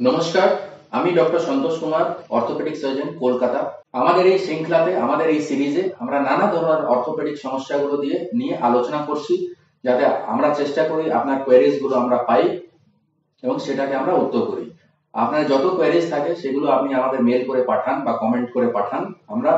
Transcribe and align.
নমস্কার, 0.00 0.48
আমি 0.90 1.10
doctor 1.12 1.38
Santosh 1.38 1.74
Kumar 1.80 2.06
orthopaedic 2.28 2.76
surgeon 2.76 3.08
Kolkata. 3.20 3.60
আমাদের 3.92 4.24
এই 4.26 4.38
শৃঙ্খলাতে, 4.38 4.96
আমাদের 4.96 5.28
এই 5.28 5.40
সিরিজে 5.40 5.82
আমরা 5.98 6.18
নানা 6.20 6.46
ধরনের 6.52 6.82
অর্থোপেডিক 6.84 7.36
সমস্যাগুলো 7.38 7.96
দিয়ে, 7.96 8.16
নিয়ে 8.34 8.54
আলোচনা 8.58 9.00
করছি, 9.08 9.34
যাতে 9.84 10.04
আমরা 10.32 10.48
চেষ্টা 10.54 10.82
করি 10.88 11.04
আপনার 11.10 11.36
কোয়ারিজগুলো 11.44 11.94
আমরা 11.96 12.18
পাই 12.28 12.44
এবং 13.42 13.56
সেটাকে 13.58 13.94
আমরা 13.94 14.12
উত্তর 14.14 14.42
করি। 14.50 14.66
আপনার 15.14 15.42
যত 15.46 15.64
কোয়ারিজ 15.76 16.04
থাকে, 16.10 16.30
সেগুলো 16.36 16.66
আপনি 16.70 16.90
আমাদের 16.94 17.20
মেল 17.22 17.42
করে 17.48 17.62
পাঠান 17.62 17.96
বা 18.04 18.12
কমেন্ট 18.12 18.48
করে 18.52 18.68
পাঠান, 18.76 19.02
আমরা 19.28 19.52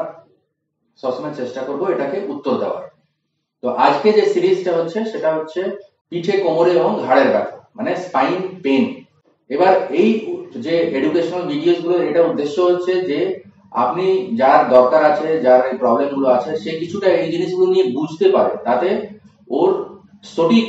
সবসময় 1.03 1.34
চেষ্টা 1.34 1.61
করব 1.62 1.82
এটাকে 1.95 2.18
উত্তর 2.29 2.55
দেওয়ার। 2.62 2.84
তো 3.62 3.68
আজকে 3.87 4.09
যে 4.12 4.25
সিরিজটা 4.34 4.73
হচ্ছে, 4.79 4.98
সেটা 5.05 5.30
হচ্ছে 5.37 5.61
পিঠে 6.11 6.34
কোমরে 6.39 6.71
এবং 6.71 6.93
ঘাড়ের 7.07 7.29
ব্যথা 7.30 7.57
মানে 7.77 7.91
স্পাইন 7.96 8.41
পেন 8.64 8.84
এবার 9.50 9.73
এই 10.00 10.11
যে 10.64 10.75
এডুকেশনাল 10.99 11.43
ভিডিওসগুলো 11.53 11.96
এটা 12.09 12.21
উদ্দেশ্য 12.31 12.57
হচ্ছে 12.68 12.93
যে 13.11 13.18
আপনি 13.85 14.07
যার 14.41 14.61
দরকার 14.75 15.03
আছে, 15.11 15.29
যার 15.45 15.61
এই 15.71 15.77
প্রবলেমগুলো 15.82 16.29
আছে, 16.37 16.50
সে 16.63 16.71
কিছুটা 16.81 17.09
এই 17.21 17.29
জিনিসগুলো 17.35 17.67
নিয়ে 17.73 17.87
বুঝতে 17.96 18.27
পারে। 18.37 18.53
তাতে 18.68 18.89
ওর 19.51 19.71
সঠিক 20.35 20.67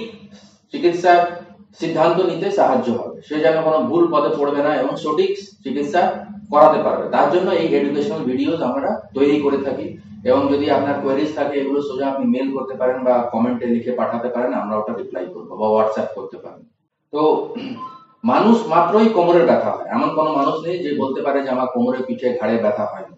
চিকিৎসা 0.74 1.14
সিদ্ধান্ত 1.80 2.18
নিতে 2.32 2.48
সাহায্য 2.60 2.88
হবে। 3.00 3.16
সে 3.28 3.36
যেন 3.46 3.56
কোনো 3.68 3.80
ভুল 3.90 4.04
পথে 4.14 4.32
পড়বে 4.38 4.62
না 4.68 4.72
এবং 4.82 4.94
সঠিক 5.04 5.32
চিকিৎসা 5.64 6.02
করাতে 6.54 6.80
পারবে। 6.86 7.06
তার 7.16 7.28
জন্য 7.34 7.48
এই 7.62 7.68
এডুকেশনাল 7.80 8.22
ভিডিওস 8.30 8.60
আমরা 8.70 8.90
তৈরি 9.18 9.38
করে 9.46 9.60
থাকি। 9.66 9.88
এবং 10.30 10.42
যদি 10.54 10.66
আপনার 10.78 10.96
কোয়েরিজ 11.04 11.30
থাকে, 11.38 11.56
এগুলো 11.62 11.80
সোজা 11.88 12.06
আপনি 12.12 12.26
মেল 12.34 12.48
করতে 12.56 12.74
পারেন 12.82 12.98
বা 13.08 13.16
কমেন্টে 13.34 13.66
লিখে 13.76 13.92
পাঠাতে 14.00 14.30
পারেন, 14.36 14.52
আমরা 14.62 14.76
ওটা 14.78 14.94
রিপ্লাই 14.94 15.26
করব 15.34 15.50
বা 15.60 15.68
হোয়াটসঅ্যাপ 15.72 16.10
করতে 16.18 16.38
পারেন। 16.44 16.62
তো 17.14 17.22
মানুষ 18.24 18.58
মাত্রই 18.68 19.10
কোমরের 19.10 19.46
ব্যথা 19.46 19.72
হয়। 19.72 19.88
এমন 19.96 20.10
কোনো 20.16 20.32
মানুষ 20.34 20.56
নেই 20.66 20.78
যে 20.84 20.90
বলতে 21.02 21.20
পারে 21.22 21.40
যে 21.44 21.50
আমার 21.50 21.68
কোমরে 21.74 22.00
পিঠে 22.08 22.28
ঘাড়ে 22.40 22.56
ব্যথা 22.58 22.86
হয়নি। 22.92 23.16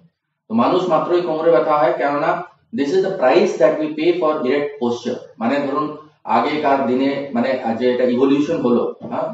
তো 0.49 0.53
মানুষ 0.53 0.81
মাত্রই 0.89 1.21
কোমরে 1.21 1.51
ব্যথা 1.51 1.73
হয় 1.77 1.93
কেননা 1.97 2.29
this 2.75 2.89
is 2.93 3.01
the 3.05 3.13
price 3.17 3.57
that 3.57 3.73
we 3.79 3.87
pay 3.97 4.05
for 4.19 4.33
direct 4.43 4.69
posture 4.79 5.15
মানে 5.39 5.55
ধরুন, 5.67 5.97
আগেকার 6.23 6.79
দিনে 6.87 7.09
মানে 7.33 7.49
যে 7.79 7.85
এটা 7.93 8.03
ইভলিউশন 8.03 8.57
হলো 8.61 8.83
হ্যাঁ? 9.11 9.27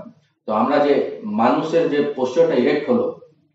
তো 0.48 0.54
আমরা 0.54 0.78
যে 0.80 0.94
মানুষের 1.24 1.84
যে 1.90 2.00
পোস্টারটা 2.16 2.56
ইরেক্ট 2.56 2.90
হলো, 2.90 3.06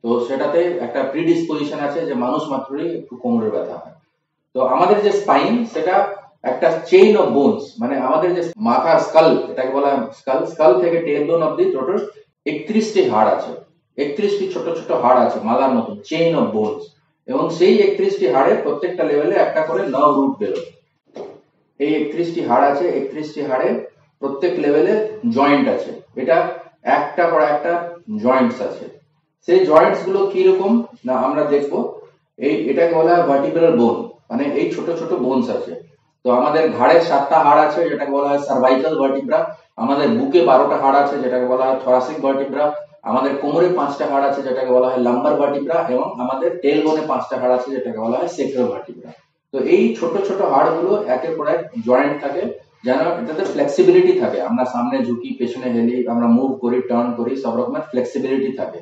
তো 0.05 0.09
সেটাতে 0.27 0.61
একটা 0.87 1.01
প্রিডিসপোজিশন 1.13 1.79
আছে 1.79 2.01
যে 2.07 2.15
মানুষ 2.15 2.43
মাত্রই 2.53 2.89
একটু 2.99 3.17
কোমরের 3.17 3.51
ব্যথা 3.51 3.77
হয়। 3.83 3.95
তো 4.55 4.59
আমাদের 4.65 5.03
যে 5.03 5.13
স্পাইন 5.13 5.65
সেটা 5.75 5.95
একটা 6.45 6.69
চেইন 6.91 7.13
অফ 7.23 7.29
বোনস 7.37 7.63
মানে 7.81 7.95
আমাদের 8.07 8.31
যে 8.37 8.43
মাথা 8.69 8.93
স্কাল 9.07 9.29
এটাকে 9.51 9.73
বলা 9.77 9.89
হয় 9.91 10.03
স্কাল 10.21 10.39
স্কাল 10.53 10.71
থেকে 10.83 10.99
টেল 11.07 11.23
বোন 11.29 11.41
অব্দি 11.49 11.65
টোটাল 11.75 11.99
একত্রিশটি 12.47 13.01
হাড় 13.13 13.31
আছে। 13.37 13.53
একত্রিশটি 13.99 14.45
ছোট 14.55 14.67
ছোট 14.79 14.91
হাড় 15.03 15.21
আছে, 15.25 15.39
মালার 15.49 15.73
মতো 15.77 15.91
চেইন 16.11 16.31
অফ 16.41 16.47
বোনস 16.57 16.83
এবং 17.29 17.45
সেই 17.59 17.75
একত্রিশটি 17.87 18.27
হাড়ের 18.35 18.59
প্রত্যেকটা 18.65 19.03
লেভেলে 19.11 19.37
একটা 19.37 19.61
করে 19.61 19.83
নার্ভ 19.95 20.15
রুট 20.17 20.33
বেরোয়। 20.41 20.67
এই 21.81 21.91
একত্রিশটি 22.01 22.41
হাড় 22.49 22.65
আছে, 22.71 22.85
একত্রিশটি 22.99 23.41
হাড়ে 23.43 23.69
প্রত্যেক 24.23 24.53
লেভেলে 24.59 24.95
জয়েন্ট 25.37 25.67
আছে। 25.69 25.91
এটা 26.17 26.37
একটা 26.99 27.25
পর 27.31 27.41
একটা 27.55 27.73
জয়েন্টস 28.23 28.59
আছে। 28.69 28.85
সেই 29.49 29.61
জয়েন্টসগুলো 29.67 30.21
কীরকম 30.33 30.73
না, 31.07 31.15
আমরা 31.27 31.43
দেখব। 31.45 31.73
এই, 32.39 32.55
এটাকে 32.71 32.95
বলা 32.95 33.13
হয় 33.15 33.27
ভার্টিব্রাল 33.31 33.75
বোন 33.81 33.97
মানে 34.31 34.45
এই 34.61 34.67
ছোট 34.75 34.87
ছোট 35.01 35.11
বোনস 35.25 35.49
আছে। 35.51 35.73
তো 36.25 36.29
আমাদের 36.39 36.65
ঘাড়ের 36.79 37.03
সাতটা 37.09 37.37
হাড় 37.47 37.61
আছে, 37.67 37.81
যেটাকে 37.91 38.13
বলা 38.17 38.29
হয় 38.31 38.43
সার্ভাইকাল 38.49 38.95
ভার্টিব্রা 39.01 39.39
আমাদের 39.83 40.07
বুকে 40.19 40.41
বারোটা 40.51 40.77
হাড় 40.83 40.99
আছে, 41.03 41.15
যেটাকে 41.23 41.47
বলা 41.53 41.65
হয় 41.67 41.79
থরাসিক 41.83 42.19
ভার্টিব্রা 42.25 42.65
আমাদের 43.11 43.33
কোমরে 43.43 43.69
পাঁচটা 43.79 44.05
হাড় 44.13 44.25
আছে, 44.31 44.41
যেটাকে 44.47 44.71
বলা 44.77 44.89
হয় 44.91 45.01
লাম্বার 45.07 45.35
ভার্টিব্রা 45.41 45.77
এবং 45.93 46.07
আমাদের 46.23 46.51
টেল 46.63 46.79
বোনে 46.85 47.03
পাঁচটা 47.11 47.37
হাড় 47.41 47.55
আছে, 47.59 47.69
যেটাকে 47.77 47.99
বলা 48.05 48.17
হয় 48.21 48.31
সেক্টর 48.37 48.65
ভার্টিব্রা 48.73 49.11
তো 49.55 49.59
এই 49.75 49.83
ছোট 49.99 50.15
ছোট 50.29 50.41
হাড়গুলো 50.53 50.93
একের 51.15 51.33
পর 51.39 51.47
এক 51.55 51.61
জয়েন্ট 51.87 52.17
থাকে, 52.25 52.43
যেন 52.87 53.01
এটাতে 53.21 53.45
ফ্লেক্সিবিলিটি 53.53 54.13
থাকে। 54.23 54.39
আমরা 54.49 54.65
সামনে 54.75 54.97
ঝুঁকি, 55.07 55.31
পেছনে 55.39 55.69
হেলি, 55.75 55.97
আমরা 56.13 56.27
মুভ 56.37 56.51
করি 56.63 56.79
টার্ন 56.91 57.09
করি, 57.19 57.33
সব 57.45 57.55
রকমের 57.59 57.85
ফ্লেক্সিবিলিটি 57.91 58.51
থাকে। 58.61 58.79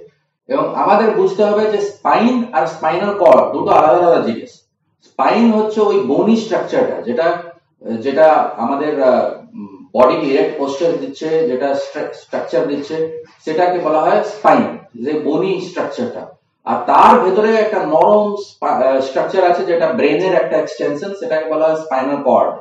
এবং 0.48 0.65
আমাদের 0.82 1.09
বুঝতে 1.19 1.43
হবে 1.48 1.65
যে 1.72 1.81
স্পাইন 1.91 2.37
আর 2.56 2.65
স্পাইনাল 2.75 3.12
কর্ড 3.22 3.43
দুটো 3.54 3.71
আলাদা 3.78 3.98
আলাদা 4.00 4.21
জিনিস। 4.28 4.53
স্পাইন 5.06 5.44
হচ্ছে 5.56 5.78
ওই 5.91 5.98
বোনি 6.10 6.36
স্ট্রাকচারটা 6.44 6.97
যেটা 7.09 7.26
যেটা 8.04 8.26
আমাদের 8.64 8.92
বডি 9.94 10.16
ইরেক্ট 10.31 10.54
পোস্টার 10.60 10.91
দিচ্ছে, 11.03 11.28
যেটা 11.50 11.69
স্ট্রাকচার 12.22 12.62
দিচ্ছে, 12.70 12.97
সেটাকে 13.44 13.78
বলা 13.86 14.00
হয় 14.06 14.20
স্পাইন 14.32 14.64
যে 15.04 15.12
বনি 15.26 15.53
স্ট্রাকচারটা 15.69 16.22
আর 16.66 16.78
তার 16.91 17.12
ভেতরে 17.25 17.50
একটা 17.64 17.78
নরম 17.94 18.26
স্ট্রাকচার 19.09 19.42
আছে, 19.50 19.62
যেটা 19.70 19.86
ব্রেনের 19.98 20.34
একটা 20.42 20.56
এক্সটেনশন 20.60 21.10
সেটাকে 21.20 21.47
বলা 21.53 21.65
হয় 21.69 21.78
স্পাইনাল 21.84 22.19
কর্ড 22.28 22.53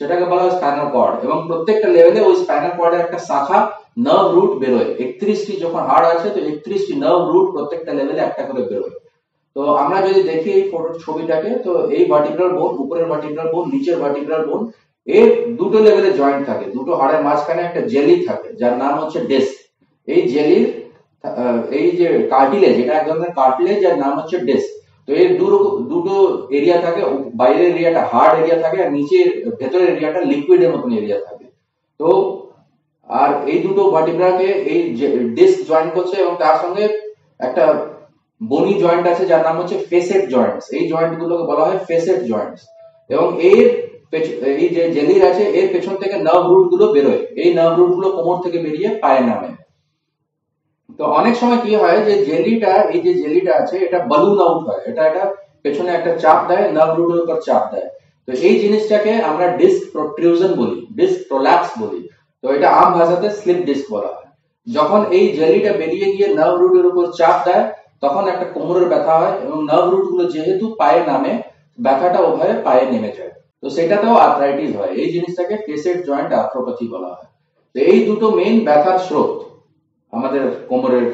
সেটাকে 0.00 0.24
বলা 0.30 0.42
হয় 0.44 0.54
স্পাইনাল 0.58 0.88
কর্ড 0.96 1.16
এবং 1.26 1.38
প্রত্যেকটা 1.48 1.88
লেভেলে 1.96 2.20
ওই 2.28 2.34
স্পাইনাল 2.42 2.72
কর্ডের 2.78 3.04
একটা 3.04 3.18
শাখা 3.28 3.58
নার্ভ 4.06 4.28
রুট 4.36 4.52
বেরোয়। 4.62 4.90
একত্রিশটি 5.04 5.52
যখন 5.64 5.82
হাড় 5.90 6.06
আছে, 6.14 6.28
তো 6.34 6.38
একত্রিশটি 6.50 6.94
নার্ভ 7.04 7.22
রুট 7.32 7.46
প্রত্যেকটা 7.54 7.92
লেভেলে 7.98 8.22
একটা 8.24 8.42
করে 8.48 8.62
বেরোয়। 8.70 8.94
তো 9.56 9.60
আমরা 9.82 9.98
যদি 10.06 10.20
দেখি 10.30 10.50
এই 10.58 10.64
ফটো 10.70 10.90
ছবিটাকে, 11.04 11.50
তো 11.64 11.72
এই 11.96 12.04
ভার্টিব্রাল 12.12 12.50
বোন 12.58 12.72
উপরের 12.84 13.06
ভার্টিব্রাল 13.10 13.48
বোন 13.54 13.64
নিচের 13.74 13.96
ভার্টিব্রাল 14.02 14.42
বোন 14.48 14.60
এর 15.06 15.28
দুটো 15.58 15.78
লেভেলে 15.84 16.10
জয়েন্ট 16.20 16.42
থাকে। 16.50 16.66
দুটো 16.76 16.92
হাড়ের 17.00 17.20
মাঝখানে 17.26 17.62
একটা 17.64 17.80
জেলি 17.92 18.16
থাকে, 18.28 18.48
যার 18.60 18.74
নাম 18.82 18.92
হচ্ছে 19.00 19.18
ডেস্ক 19.30 19.54
এই 20.08 20.22
জেলির 20.34 20.66
এই 21.78 21.88
যে 21.98 22.06
কার্টিলেজ 22.34 22.74
এটা 22.82 22.94
এক 22.96 23.04
ধরনের 23.08 23.32
কার্টিলেজ 23.40 23.78
যার 23.84 23.96
নাম 24.04 24.12
হচ্ছে 24.18 24.36
ডেস্ক 24.48 24.68
তো 25.08 25.10
এর 25.22 25.30
দুটো 25.92 26.14
এরিয়া 26.56 26.78
থাকে, 26.84 27.02
বাইরের 27.40 27.66
এরিয়াটা 27.72 28.02
হার্ড 28.12 28.32
এরিয়া 28.40 28.58
থাকে, 28.64 28.78
আর 28.84 28.90
নিচের, 28.96 29.28
ভেতরের 29.60 29.88
এরিয়াটা 29.94 30.20
লিকুইডের 30.30 30.72
মতন 30.74 30.90
এরিয়া 31.00 31.18
থাকে। 31.26 31.46
তো, 32.00 32.08
আর 33.10 33.30
এই 33.52 33.58
দুটো 33.66 33.82
ভার্টিব্রাকে 33.94 34.48
এই 34.72 34.80
ডিস্ক 35.36 35.58
জয়েন 35.68 35.88
করছে 35.96 36.16
এবং 36.22 36.34
তার 36.42 36.56
সঙ্গে 36.62 36.84
একটা 37.40 37.64
বনি 38.50 38.74
জয়েন্ট 38.82 39.06
আছে 39.12 39.24
যার 39.30 39.42
নাম 39.46 39.54
হচ্ছে 39.60 39.76
ফেসেট 39.90 40.22
জয়েন্টস। 40.34 40.64
এই 40.76 40.84
জয়েন্ট 40.88 41.14
গুলোকে 41.20 41.44
বলা 41.50 41.64
হয় 41.64 41.78
ফেসেট 41.88 42.20
জয়েন্টস। 42.30 42.62
এবং 43.10 43.26
এর 43.52 43.66
এই 44.62 44.68
যে 44.68 44.82
জেলির 44.96 45.22
আছে, 45.30 45.44
এর 45.58 45.66
পেছন 45.72 45.94
থেকে 45.96 46.16
নার্ভ 46.26 46.46
রুটগুলো 46.48 46.86
বেরোয়। 46.92 47.22
এই 47.42 47.54
নার্ভ 47.54 47.74
রুটগুলো 47.78 48.08
কোমর 48.16 48.38
থেকে 48.44 48.58
বেরিয়ে 48.58 48.90
পায়ে 49.02 49.20
নামে। 49.20 49.50
তো 50.98 51.04
অনেক 51.04 51.34
সময় 51.36 51.60
কি 51.64 51.72
হয় 51.74 51.98
যে 52.08 52.14
জেলিটা, 52.24 52.72
এই 52.94 53.00
যে 53.00 53.12
জেলিটা 53.14 53.52
আছে, 53.54 53.76
এটা 53.86 53.98
বালুন 54.10 54.38
আউট 54.46 54.60
হয়। 54.68 54.82
এটা 54.86 55.02
এটা 55.10 55.24
পেছনে 55.62 55.90
একটা 55.92 56.12
চাপ 56.22 56.38
দেয় 56.48 56.64
নার্ভ 56.72 56.92
রুটের 56.96 57.22
উপর 57.24 57.36
চাপ 57.46 57.62
দেয়। 57.72 57.88
তো 58.26 58.30
এই 58.48 58.54
জিনিসটাকে 58.60 59.12
আমরা 59.30 59.46
ডিস্ক 59.60 59.82
প্রোট্রিউশন 59.92 60.50
বলি 60.60 60.86
ডিস্ক 60.96 61.18
প্রোল্যাপস 61.28 61.70
বলি। 61.82 62.00
তো 62.42 62.46
এটা 62.56 62.68
আম 62.80 62.88
ভাষাতে 62.98 63.28
স্লিপ 63.30 63.60
ডিস্ক 63.68 63.84
বলা 63.94 64.10
হয়। 64.14 64.28
যখন 64.66 65.00
এই 65.18 65.24
জেলিটা 65.38 65.72
বেরিয়ে 65.72 66.08
গিয়ে 66.14 66.28
নার্ভ 66.34 66.56
রুটের 66.60 66.86
উপর 66.86 67.04
চাপ 67.18 67.36
দেয় 67.44 67.64
তখন 68.04 68.24
একটা 68.28 68.46
কোমরের 68.54 68.86
ব্যথা 68.88 69.14
হয় 69.20 69.34
এবং 69.44 69.58
নার্ভ 69.70 69.86
রুটগুলো 69.90 70.24
যেহেতু 70.24 70.64
পায়ে 70.80 71.00
নামে, 71.06 71.32
ব্যথাটা 71.78 72.20
ওভাবে 72.20 72.54
পায়ে 72.66 72.84
নেমে 72.92 73.10
যায়। 73.18 73.32
তো 73.62 73.66
সেটাতেও 73.70 74.14
আর্থ্রাইটিস 74.26 74.70
হয়। 74.76 74.92
এই 75.02 75.08
জিনিসটাকে 75.12 75.54
ফেসেট 75.66 75.98
জয়েন্ট 76.06 76.30
আর্থ্রোপ্যাথি 76.32 76.86
বলা 76.88 77.10
হয়। 77.14 77.28
তো 77.74 77.78
এই 77.90 77.98
দুটো 78.08 78.26
মেইন 78.30 78.56
ব্যথার 78.64 78.98
স্রোত 78.98 79.32
আমাদের 80.12 80.42
কোমরের। 80.68 81.06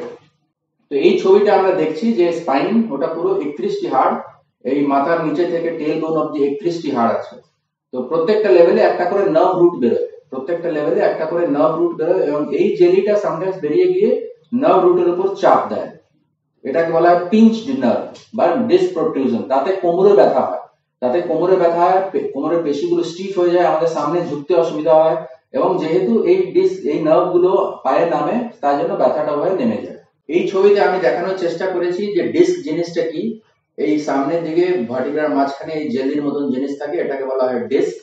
তো 0.91 0.95
এই 1.07 1.13
ছবিটা 1.23 1.51
আমরা 1.59 1.73
দেখছি 1.73 2.07
যে 2.19 2.27
স্পাইন 2.33 2.75
ওটা 2.95 3.07
পুরো 3.07 3.31
একত্রিশটি 3.45 3.87
হাড়, 3.95 4.15
এই 4.65 4.79
মাথার 4.87 5.19
নিচে 5.27 5.45
থেকে 5.47 5.71
টেল 5.71 5.95
বোন 6.01 6.15
অব্দি 6.23 6.39
একত্রিশটি 6.45 6.89
হাড় 6.97 7.13
আছে। 7.19 7.35
তো 7.93 7.97
প্রত্যেকটা 8.03 8.51
লেভেলে 8.51 8.81
একটা 8.81 9.05
করে 9.05 9.25
নার্ভ 9.31 9.55
রুট 9.61 9.75
বেরোয়। 9.83 10.07
প্রত্যেকটা 10.31 10.69
লেভেলে 10.77 11.01
একটা 11.01 11.25
করে 11.27 11.45
নার্ভ 11.57 11.75
রুট 11.79 11.93
বেরোয় 11.99 12.23
এবং 12.29 12.41
এই 12.59 12.67
জেলিটা 12.77 13.15
সামটাইমস 13.17 13.57
বেরিয়ে 13.65 13.89
গিয়ে 13.95 14.11
নার্ভ 14.63 14.81
রুটের 14.85 15.09
উপর 15.09 15.27
চাপ 15.43 15.61
দেয়। 15.73 15.91
এটাকে 16.65 16.91
বলা 16.97 17.09
হয় 17.11 17.23
পিঞ্চ 17.33 17.55
নার্ভ 17.83 18.03
বা 18.37 18.45
ডিস্ক 18.71 18.89
প্রোট্রিউশন 18.97 19.43
তাতে 19.53 19.71
কোমরে 19.83 20.13
ব্যথা 20.21 20.43
হয়। 20.49 20.63
তাতে 21.03 21.19
কোমরে 21.29 21.57
ব্যথা 21.63 21.83
হয় 21.89 22.03
কোমরের 22.33 22.61
পেশিগুলো 22.67 23.03
স্টিফ 23.11 23.33
হয়ে 23.41 23.55
যায়, 23.55 23.67
আমাদের 23.71 23.91
সামনে 23.97 24.19
ঝুঁকতে 24.29 24.53
অসুবিধা 24.63 24.95
হয় 25.03 25.17
এবং 25.57 25.71
যেহেতু 25.83 26.13
এই 26.31 26.39
ডিস্ক 26.55 26.77
এই 26.93 26.99
নার্ভগুলো 27.09 27.51
পায়ে 27.85 28.05
নামে, 28.15 28.37
তার 28.63 28.75
জন্য 28.79 28.93
ব্যথাটা 29.03 29.33
হয়ে 29.41 29.55
নেমে 29.61 29.79
যায়। 29.85 29.99
এই 30.29 30.43
ছবিতে 30.51 30.79
আমি 30.89 30.99
দেখানোর 31.07 31.37
চেষ্টা 31.45 31.67
করেছি 31.75 32.03
যে 32.17 32.23
ডিস্ক 32.35 32.55
জিনিসটা 32.67 33.03
কি। 33.13 33.23
এই 33.79 33.93
সামনের 34.07 34.41
দিকে 34.47 34.65
ভার্টিব্রার 34.91 35.35
মাঝখানে 35.37 35.73
এই 35.81 35.87
জেলির 35.95 36.25
মতন 36.27 36.45
জিনিস 36.55 36.73
থাকে, 36.81 36.97
এটাকে 37.05 37.25
বলা 37.31 37.45
হয় 37.49 37.61
ডিস্ক 37.73 37.95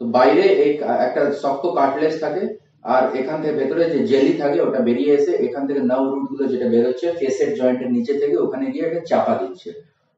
তো 0.00 0.02
বাইরে 0.16 0.44
এই 0.64 0.72
একটা 1.06 1.22
শক্ত 1.42 1.64
কার্টলেজ 1.78 2.14
থাকে। 2.24 2.42
আর 2.84 3.02
এখান 3.20 3.36
থেকে 3.42 3.54
ভেতরে 3.60 3.84
যে 3.94 4.00
জেলি 4.10 4.34
থাকে, 4.42 4.58
ওটা 4.66 4.80
বেরিয়ে 4.88 5.12
এসে 5.18 5.32
এখান 5.46 5.62
থেকে 5.68 5.80
নার্ভ 5.90 6.06
রুটগুলো 6.12 6.44
যেটা 6.52 6.66
বেরোচ্ছে, 6.74 7.06
ফেসের 7.18 7.50
জয়েন্টের 7.58 7.90
নিচে 7.96 8.12
থেকে 8.22 8.36
ওখানে 8.44 8.64
গিয়ে 8.72 8.86
একটা 8.88 9.02
চাপা 9.10 9.34
দিচ্ছে। 9.40 9.70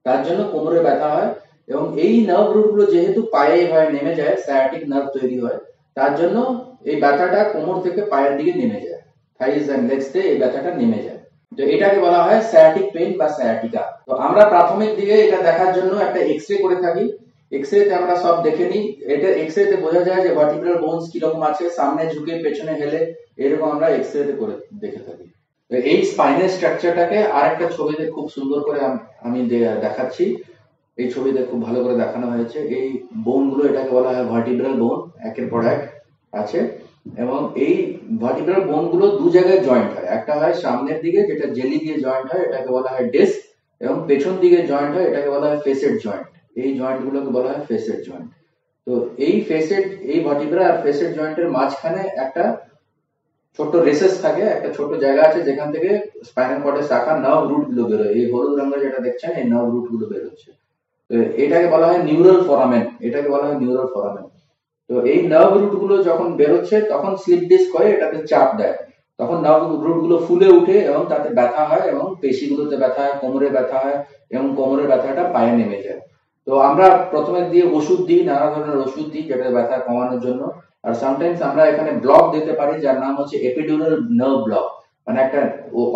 তার 0.06 0.20
জন্য 0.26 0.40
কোমরে 0.52 0.80
ব্যথা 0.86 1.08
হয় 1.14 1.30
এবং 1.68 1.84
এই 2.04 2.14
নার্ভ 2.30 2.48
রুটগুলো 2.54 2.84
যেহেতু 2.94 3.20
পায়ে 3.34 3.56
এভাবে 3.64 3.88
নেমে 3.94 4.12
যায় 4.20 4.34
সায়াটিক 4.46 4.82
নার্ভ 4.92 5.06
তৈরি 5.16 5.36
হয়, 5.44 5.58
তার 5.96 6.12
জন্য 6.20 6.36
এই 6.90 6.96
ব্যথাটা 7.02 7.40
কোমর 7.52 7.76
থেকে 7.86 8.00
পায়ের 8.12 8.32
দিকে 8.38 8.52
নেমে 8.60 8.80
যায় 8.86 9.00
অ্যান্ড 9.40 9.84
লেগস 9.90 10.08
এই 10.30 10.36
ব্যথাটা 10.42 10.70
নেমে 10.80 11.00
যায়। 11.06 11.20
তো 11.58 11.62
এটাকে 11.74 11.98
বলা 12.06 12.20
হয় 12.26 12.40
স্যাটিক 12.52 12.86
পেন 12.94 13.10
বা 13.20 13.26
স্যাটিকা 13.38 13.82
তো 14.06 14.12
আমরা 14.26 14.44
প্রাথমিক 14.52 14.90
দিকে 14.98 15.14
এটা 15.24 15.38
দেখার 15.48 15.70
জন্য 15.76 15.92
একটা 16.06 16.20
এক্স 16.32 16.46
রে 16.50 16.56
করে 16.64 16.76
থাকি। 16.84 17.04
এক্স 17.52 17.70
তে 17.88 17.92
আমরা 18.00 18.14
সব 18.24 18.36
দেখে 18.46 18.64
নিই। 18.72 18.84
এটা 19.14 19.28
এক্স 19.42 19.56
তে 19.70 19.76
বোঝা 19.84 20.02
যায় 20.08 20.22
যে 20.26 20.30
ভার্টিব্রাল 20.38 20.76
বোনস 20.84 21.04
কীরকম 21.12 21.42
আছে, 21.50 21.64
সামনে 21.78 22.02
ঝুঁকে, 22.12 22.34
পেছনে 22.44 22.72
হেলে, 22.80 23.00
এরকম 23.44 23.68
আমরা 23.74 23.86
এক্স 23.88 24.10
তে 24.28 24.32
করে 24.40 24.54
দেখে 24.82 25.00
থাকি। 25.06 25.26
এই 25.92 25.98
স্পাইনাল 26.10 26.48
স্ট্রাকচারটাকে 26.54 27.18
আর 27.38 27.44
একটা 27.52 27.66
ছবিতে 27.76 28.04
খুব 28.14 28.26
সুন্দর 28.36 28.60
করে 28.68 28.80
আমি 29.26 29.38
দেখাচ্ছি। 29.84 30.24
এই 30.98 31.06
ছবিতে 31.14 31.40
খুব 31.50 31.58
ভালো 31.66 31.78
করে 31.84 31.94
দেখানো 32.02 32.26
হয়েছে। 32.32 32.58
এই 32.78 32.86
বোনগুলো 33.26 33.62
এটাকে 33.70 33.90
বলা 33.98 34.10
হয় 34.14 34.26
ভার্টিব্রাল 34.32 34.74
বোন 34.82 34.98
একের 35.28 35.46
পর 35.52 35.60
এক 35.74 35.80
আছে। 36.32 36.58
এবং 37.22 37.38
এই 37.66 37.74
ভার্টিব্রাল 38.22 38.62
বোনগুলো 38.70 39.06
দু 39.20 39.26
জায়গায় 39.36 39.60
জয়েন্ট 39.68 39.90
হয়। 39.94 40.08
একটা 40.16 40.32
হয় 40.40 40.54
সামনের 40.64 40.98
দিকে, 41.04 41.20
যেটা 41.30 41.46
জেলি 41.56 41.76
দিয়ে 41.84 41.96
জয়েন্ট 42.04 42.26
হয়, 42.32 42.44
এটাকে 42.46 42.70
বলা 42.76 42.90
হয় 42.94 43.06
ডিস্ক 43.14 43.38
এবং 43.80 43.96
পেছন 44.08 44.34
দিকে 44.42 44.58
জয়েন্ট 44.70 44.92
হয়, 44.96 45.06
এটাকে 45.10 45.28
বলা 45.34 45.46
হয় 45.48 45.60
ফেসেড 45.66 45.94
জয়েন্ট 46.04 46.26
এই 46.56 46.70
জয়েন্ট 46.78 47.00
গুলোকে 47.06 47.30
বলা 47.36 47.48
হয় 47.52 47.62
ফেসেড 47.70 47.98
জয়েন্ট। 48.08 48.30
তো 48.86 48.92
এই 49.26 49.34
ফেসেড 49.48 49.84
এই 50.12 50.18
ভার্টিব্রা 50.26 50.62
আর 50.70 50.76
ফেসেড 50.84 51.10
জয়েন্টের 51.16 51.48
মাঝখানে 51.56 52.02
একটা 52.24 52.44
ছোট্ট 53.58 53.74
রেসেস 53.88 54.14
থাকে, 54.24 54.44
একটা 54.56 54.68
ছোট 54.76 54.90
জায়গা 55.04 55.22
আছে 55.28 55.40
যেখান 55.48 55.68
থেকে 55.74 55.90
স্পাইনাল 56.28 56.58
কর্ডের 56.64 56.86
শাখা 56.90 57.12
নার্ভ 57.24 57.42
রুটগুলো 57.50 57.82
বেরোয়। 57.90 58.12
এই 58.18 58.24
হলুদ 58.32 58.54
রঙের 58.58 58.80
যেটা 58.84 59.00
দেখছেন, 59.06 59.30
এই 59.40 59.46
নার্ভ 59.52 59.68
রুটগুলো 59.74 60.04
বেরোচ্ছে। 60.12 60.50
তো 61.10 61.14
এটাকে 61.44 61.66
বলা 61.74 61.86
হয় 61.90 62.02
নিউরাল 62.08 62.40
ফরামেন 62.48 62.84
এটাকে 63.06 63.28
বলা 63.34 63.44
হয় 63.48 63.58
নিউরাল 63.62 63.88
ফরামেন 63.94 64.26
তো 64.90 64.94
এই 65.12 65.20
নার্ভ 65.32 65.52
রুটগুলো 65.62 65.94
যখন 66.08 66.28
বেরোচ্ছে, 66.40 66.76
তখন 66.92 67.12
স্লিপ 67.22 67.42
ডিস্ক 67.50 67.70
হয়ে 67.76 67.90
এটাতে 67.94 68.18
চাপ 68.30 68.48
দেয়। 68.60 68.76
তখন 69.18 69.36
নার্ভ 69.46 69.62
রুটগুলো 69.84 70.16
ফুলে 70.26 70.48
উঠে 70.58 70.76
এবং 70.90 71.02
তাতে 71.12 71.28
ব্যথা 71.38 71.62
হয় 71.70 71.84
এবং 71.92 72.04
পেশিগুলোতে 72.22 72.74
ব্যথা 72.82 73.00
হয়, 73.04 73.16
কোমরে 73.22 73.48
ব্যথা 73.56 73.78
হয় 73.84 73.98
এবং 74.34 74.46
কোমরের 74.58 74.86
ব্যথাটা 74.90 75.24
পায়ে 75.34 75.52
নেমে 75.58 75.78
যায়। 75.86 76.00
তো 76.46 76.52
আমরা 76.68 76.86
প্রথমে 77.12 77.40
দিয়ে 77.52 77.64
ওষুধ 77.76 78.00
দিই, 78.08 78.22
নানা 78.30 78.46
ধরনের 78.52 78.78
ওষুধ 78.84 79.06
দিই 79.12 79.24
যেটা 79.30 79.46
ব্যথা 79.56 79.76
কমানোর 79.86 80.20
জন্য। 80.26 80.42
আর 80.86 80.92
সামটাইমস 81.02 81.40
আমরা 81.48 81.62
এখানে 81.72 81.90
ব্লক 82.04 82.24
দিতে 82.34 82.52
পারি, 82.60 82.74
যার 82.84 82.96
নাম 83.04 83.12
হচ্ছে 83.18 83.36
এপিডুরাল 83.48 83.94
নার্ভ 84.20 84.38
ব্লক 84.46 84.66
মানে 85.06 85.18
একটা 85.24 85.40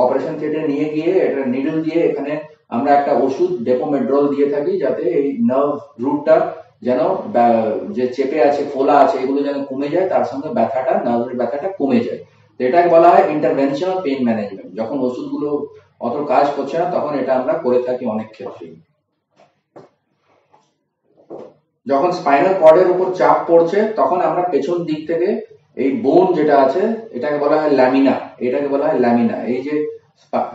অপারেশন 0.03 0.35
থিয়েটারে 0.39 0.71
নিয়ে 0.73 0.87
গিয়ে 0.95 1.13
এটা 1.27 1.43
নিডল 1.55 1.77
দিয়ে 1.87 2.01
এখানে 2.11 2.33
আমরা 2.75 2.91
একটা 2.99 3.13
ওষুধ 3.25 3.51
ডেপোমেড্রল 3.69 4.25
দিয়ে 4.35 4.47
থাকি, 4.55 4.73
যাতে 4.85 5.03
এই 5.19 5.27
নার্ভ 5.51 5.77
রুটটা 6.05 6.37
যেন 6.87 7.01
যে 7.97 8.05
চেপে 8.17 8.39
আছে, 8.49 8.63
ফোলা 8.73 8.95
আছে, 9.05 9.17
এগুলো 9.25 9.41
যেন 9.49 9.59
কমে 9.69 9.89
যায়, 9.95 10.07
তার 10.13 10.25
সঙ্গে 10.31 10.49
ব্যথাটা, 10.59 10.93
নার্ভের 11.07 11.37
ব্যথাটা 11.41 11.69
কমে 11.79 12.01
যায়। 12.07 12.21
তো 12.57 12.61
এটাকে 12.69 12.89
বলা 12.97 13.09
হয় 13.13 13.25
ইন্টারভেনশনাল 13.35 13.97
পেইন 14.05 14.21
ম্যানেজমেন্ট 14.29 14.71
যখন 14.81 14.97
ওষুধগুলো 15.07 15.49
অত 16.07 16.17
কাজ 16.33 16.47
করছে 16.57 16.77
না, 16.81 16.87
তখন 16.97 17.13
এটা 17.21 17.33
আমরা 17.41 17.55
করে 17.65 17.79
থাকি 17.87 18.05
অনেক 18.15 18.29
ক্ষেত্রেই। 18.37 18.75
যখন 21.87 22.11
স্পাইনাল 22.19 22.55
কর্ডের 22.63 22.89
উপর 22.95 23.07
চাপ 23.21 23.37
পড়ছে, 23.49 23.79
তখন 24.01 24.19
আমরা 24.29 24.43
পেছন 24.53 24.77
দিক 24.89 25.01
থেকে 25.11 25.29
এই 25.83 25.91
বোন 26.05 26.27
যেটা 26.39 26.55
আছে, 26.65 26.83
এটাকে 27.17 27.39
বলা 27.45 27.57
হয় 27.61 27.73
ল্যামিনা, 27.79 28.15
এটাকে 28.47 28.69
বলা 28.75 28.87
হয় 28.89 28.99
ল্যামিনা। 29.05 29.37
এই 29.53 29.61
যে 29.67 29.75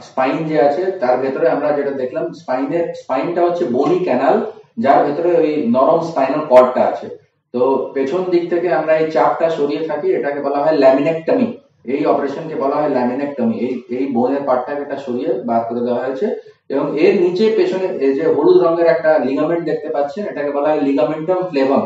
স্পাইন 0.08 0.38
যে 0.50 0.58
আছে, 0.68 0.84
তার 1.02 1.16
ভেতরে 1.24 1.48
আমরা 1.56 1.70
যেটা 1.78 1.94
দেখলাম 2.02 2.26
স্পাইনের 2.42 2.86
স্পাইনটা 3.02 3.42
হচ্ছে 3.48 3.64
বনি 3.76 4.00
ক্যানাল 4.08 4.36
যার 4.84 5.00
ভেতরে 5.06 5.30
ওই 5.42 5.52
নরম 5.76 6.00
স্পাইনাল 6.10 6.42
কর্ডটা 6.52 6.82
আছে। 6.92 7.08
তো 7.54 7.62
পেছন 7.96 8.22
দিক 8.34 8.44
থেকে 8.54 8.68
আমরা 8.80 8.94
এই 9.02 9.08
চাপটা 9.16 9.48
সরিয়ে 9.58 9.84
থাকি, 9.90 10.08
এটাকে 10.18 10.40
বলা 10.48 10.60
হয় 10.64 10.76
ল্যামিনেক্টমি 10.84 11.48
এই 11.94 12.02
অপারেশনকে 12.12 12.56
বলা 12.64 12.76
হয় 12.80 12.92
ল্যামিনেক্টমি 12.98 13.56
এই 13.66 13.74
এই 13.98 14.06
বোনের 14.16 14.44
পার্টটাকে 14.48 14.84
এটা 14.86 14.98
সরিয়ে 15.06 15.32
বার 15.50 15.62
করে 15.70 15.82
দেওয়া 15.88 16.04
হয়েছে। 16.06 16.28
এবং 16.74 16.86
এর 17.04 17.14
নিচে 17.24 17.46
পেছনে 17.58 17.88
এই 18.06 18.14
যে 18.18 18.26
হলুদ 18.36 18.58
রঙের 18.66 18.88
একটা 18.88 19.12
লিগামেন্ট 19.28 19.64
দেখতে 19.70 19.90
পাচ্ছেন, 19.96 20.24
এটাকে 20.32 20.52
বলা 20.58 20.70
হয় 20.70 20.82
লিগামেন্টাম 20.88 21.40
ফ্লেভাম 21.50 21.84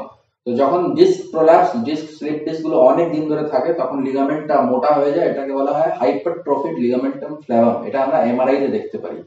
তো 0.48 0.50
যখন 0.62 0.82
ডিস্ক 0.98 1.20
প্রোলাপস 1.32 1.70
ডিস্ক 1.88 2.08
স্লিপ 2.18 2.38
ডিস্কগুলো 2.48 2.78
অনেক 2.92 3.08
দিন 3.12 3.24
ধরে 3.32 3.46
থাকে, 3.54 3.70
তখন 3.74 3.98
লিগামেন্টটা 4.08 4.56
মোটা 4.62 4.92
হয়ে 5.00 5.16
যায়, 5.16 5.28
এটাকে 5.30 5.54
বলা 5.54 5.72
হয় 5.78 5.92
হাইপারট্রফিড 6.00 6.76
লিগামেন্টাম 6.86 7.32
ফ্লেভাম 7.44 7.76
এটা 7.88 7.98
আমরা 8.06 8.18
এমআরআই 8.30 8.58
তে 8.62 8.68
দেখতে 8.68 8.98
পারি। 8.98 9.20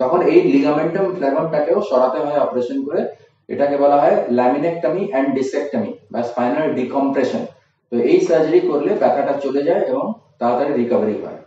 তখন 0.00 0.20
এই 0.32 0.40
লিগামেন্টাম 0.54 1.06
ফ্লেভামটাকেও 1.16 1.78
সরাতে 1.90 2.18
হয় 2.26 2.38
অপারেশন 2.40 2.78
করে। 2.86 3.00
এটাকে 3.48 3.76
বলা 3.76 3.96
হয় 4.02 4.16
ল্যামিনেক্টমি 4.38 5.02
অ্যান্ড 5.10 5.28
ডিসেক্টমি 5.38 5.90
বা 6.12 6.20
স্পাইনাল 6.22 6.66
ডিকম্প্রেশন 6.74 7.42
তো 7.92 7.94
এই 8.10 8.18
সার্জারি 8.20 8.60
করলে 8.70 8.90
ব্যথাটা 9.02 9.34
চলে 9.44 9.60
যায় 9.68 9.82
এবং 9.90 10.04
তাড়াতাড়ি 10.40 10.72
রিকভারি 10.72 11.16
হয়। 11.24 11.38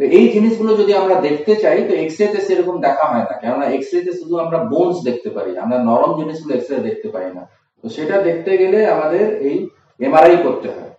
তো 0.00 0.02
এই 0.18 0.26
জিনিসগুলো 0.34 0.72
যদি 0.80 0.92
আমরা 1.00 1.16
দেখতে 1.28 1.52
চাই, 1.62 1.78
তো 1.88 1.92
এক্স 2.02 2.16
তে 2.32 2.40
সেরকম 2.48 2.76
দেখা 2.86 3.04
হয় 3.12 3.24
না। 3.28 3.34
কেননা 3.42 3.66
এক্স 3.76 3.90
তে 4.06 4.12
শুধু 4.20 4.34
আমরা 4.44 4.58
বোনস 4.72 4.96
দেখতে 5.08 5.28
পারি, 5.36 5.50
আমরা 5.64 5.78
নরম 5.88 6.12
জিনিসগুলো 6.20 6.52
এক্স 6.54 6.68
রে 6.72 6.86
দেখতে 6.88 7.08
পাই 7.14 7.28
না। 7.36 7.42
তো 7.84 7.86
সেটা 7.96 8.16
দেখতে 8.28 8.50
গেলে 8.60 8.78
আমাদের 8.94 9.24
এই 9.48 9.56
এমআরআই 10.00 10.36
করতে 10.46 10.68
হয়। 10.74 10.90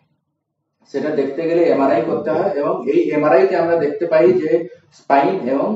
সেটা 0.94 1.10
দেখতে 1.20 1.42
গেলে 1.50 1.62
এমআরআই 1.74 2.02
করতে 2.10 2.30
হয় 2.36 2.52
এবং 2.60 2.74
এই 2.94 3.00
এমআরআই 3.16 3.44
তে 3.50 3.54
আমরা 3.64 3.76
দেখতে 3.86 4.06
পাই 4.12 4.26
যে 4.42 4.52
স্পাইন 5.00 5.36
এবং 5.54 5.70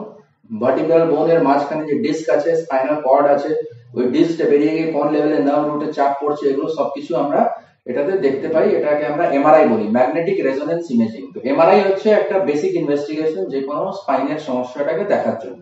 ভার্টিব্রাল 0.62 1.04
বোনের 1.12 1.40
মাঝখানে 1.48 1.84
যে 1.90 1.96
ডিস্ক 2.06 2.26
আছে 2.36 2.50
স্পাইনাল 2.64 2.98
কর্ড 3.08 3.26
আছে, 3.36 3.52
ওই 3.98 4.04
ডিস্কটা 4.16 4.46
বেরিয়ে 4.52 4.74
গিয়ে 4.78 4.90
কোন 4.96 5.06
লেভেলে 5.14 5.40
নার্ভ 5.48 5.66
রুটে 5.70 5.88
চাপ 5.98 6.12
পড়ছে, 6.22 6.44
এগুলো 6.52 6.68
সবকিছু 6.78 7.12
আমরা 7.24 7.42
এটাতে 7.90 8.14
দেখতে 8.26 8.48
পাই, 8.54 8.68
এটাকে 8.78 9.04
আমরা 9.12 9.26
এমআরআই 9.38 9.66
বলি 9.74 9.86
ম্যাগনেটিক 9.98 10.38
রেজোনেন্স 10.48 10.84
ইমেজিং 10.94 11.24
তো 11.34 11.40
এমআরআই 11.52 11.82
হচ্ছে 11.88 12.08
একটা 12.12 12.36
বেসিক 12.50 12.72
ইনভেস্টিগেশন 12.82 13.44
যে 13.54 13.60
কোনো 13.70 13.86
স্পাইনের 14.00 14.40
সমস্যাটাকে 14.48 15.04
দেখার 15.14 15.38
জন্য। 15.44 15.62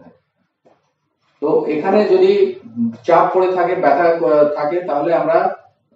তো 1.41 1.49
এখানে 1.75 1.99
যদি 2.13 2.31
চাপ 3.07 3.25
পড়ে 3.33 3.49
থাকে, 3.57 3.73
ব্যথা 3.83 4.07
থাকে, 4.57 4.77
তাহলে 4.89 5.11
আমরা 5.21 5.37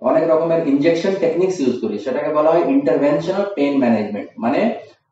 অনেক 0.02 0.24
রকমের 0.32 0.62
ইনজেকশন 0.72 1.14
টেকনিক্স 1.24 1.58
ইউজ 1.62 1.76
করি। 1.84 1.96
সেটাকে 2.06 2.30
বলা 2.38 2.50
হয় 2.54 2.66
ইন্টারভেনশনাল 2.76 3.46
পেন 3.56 3.74
ম্যানেজমেন্ট 3.84 4.30
মানে 4.44 4.62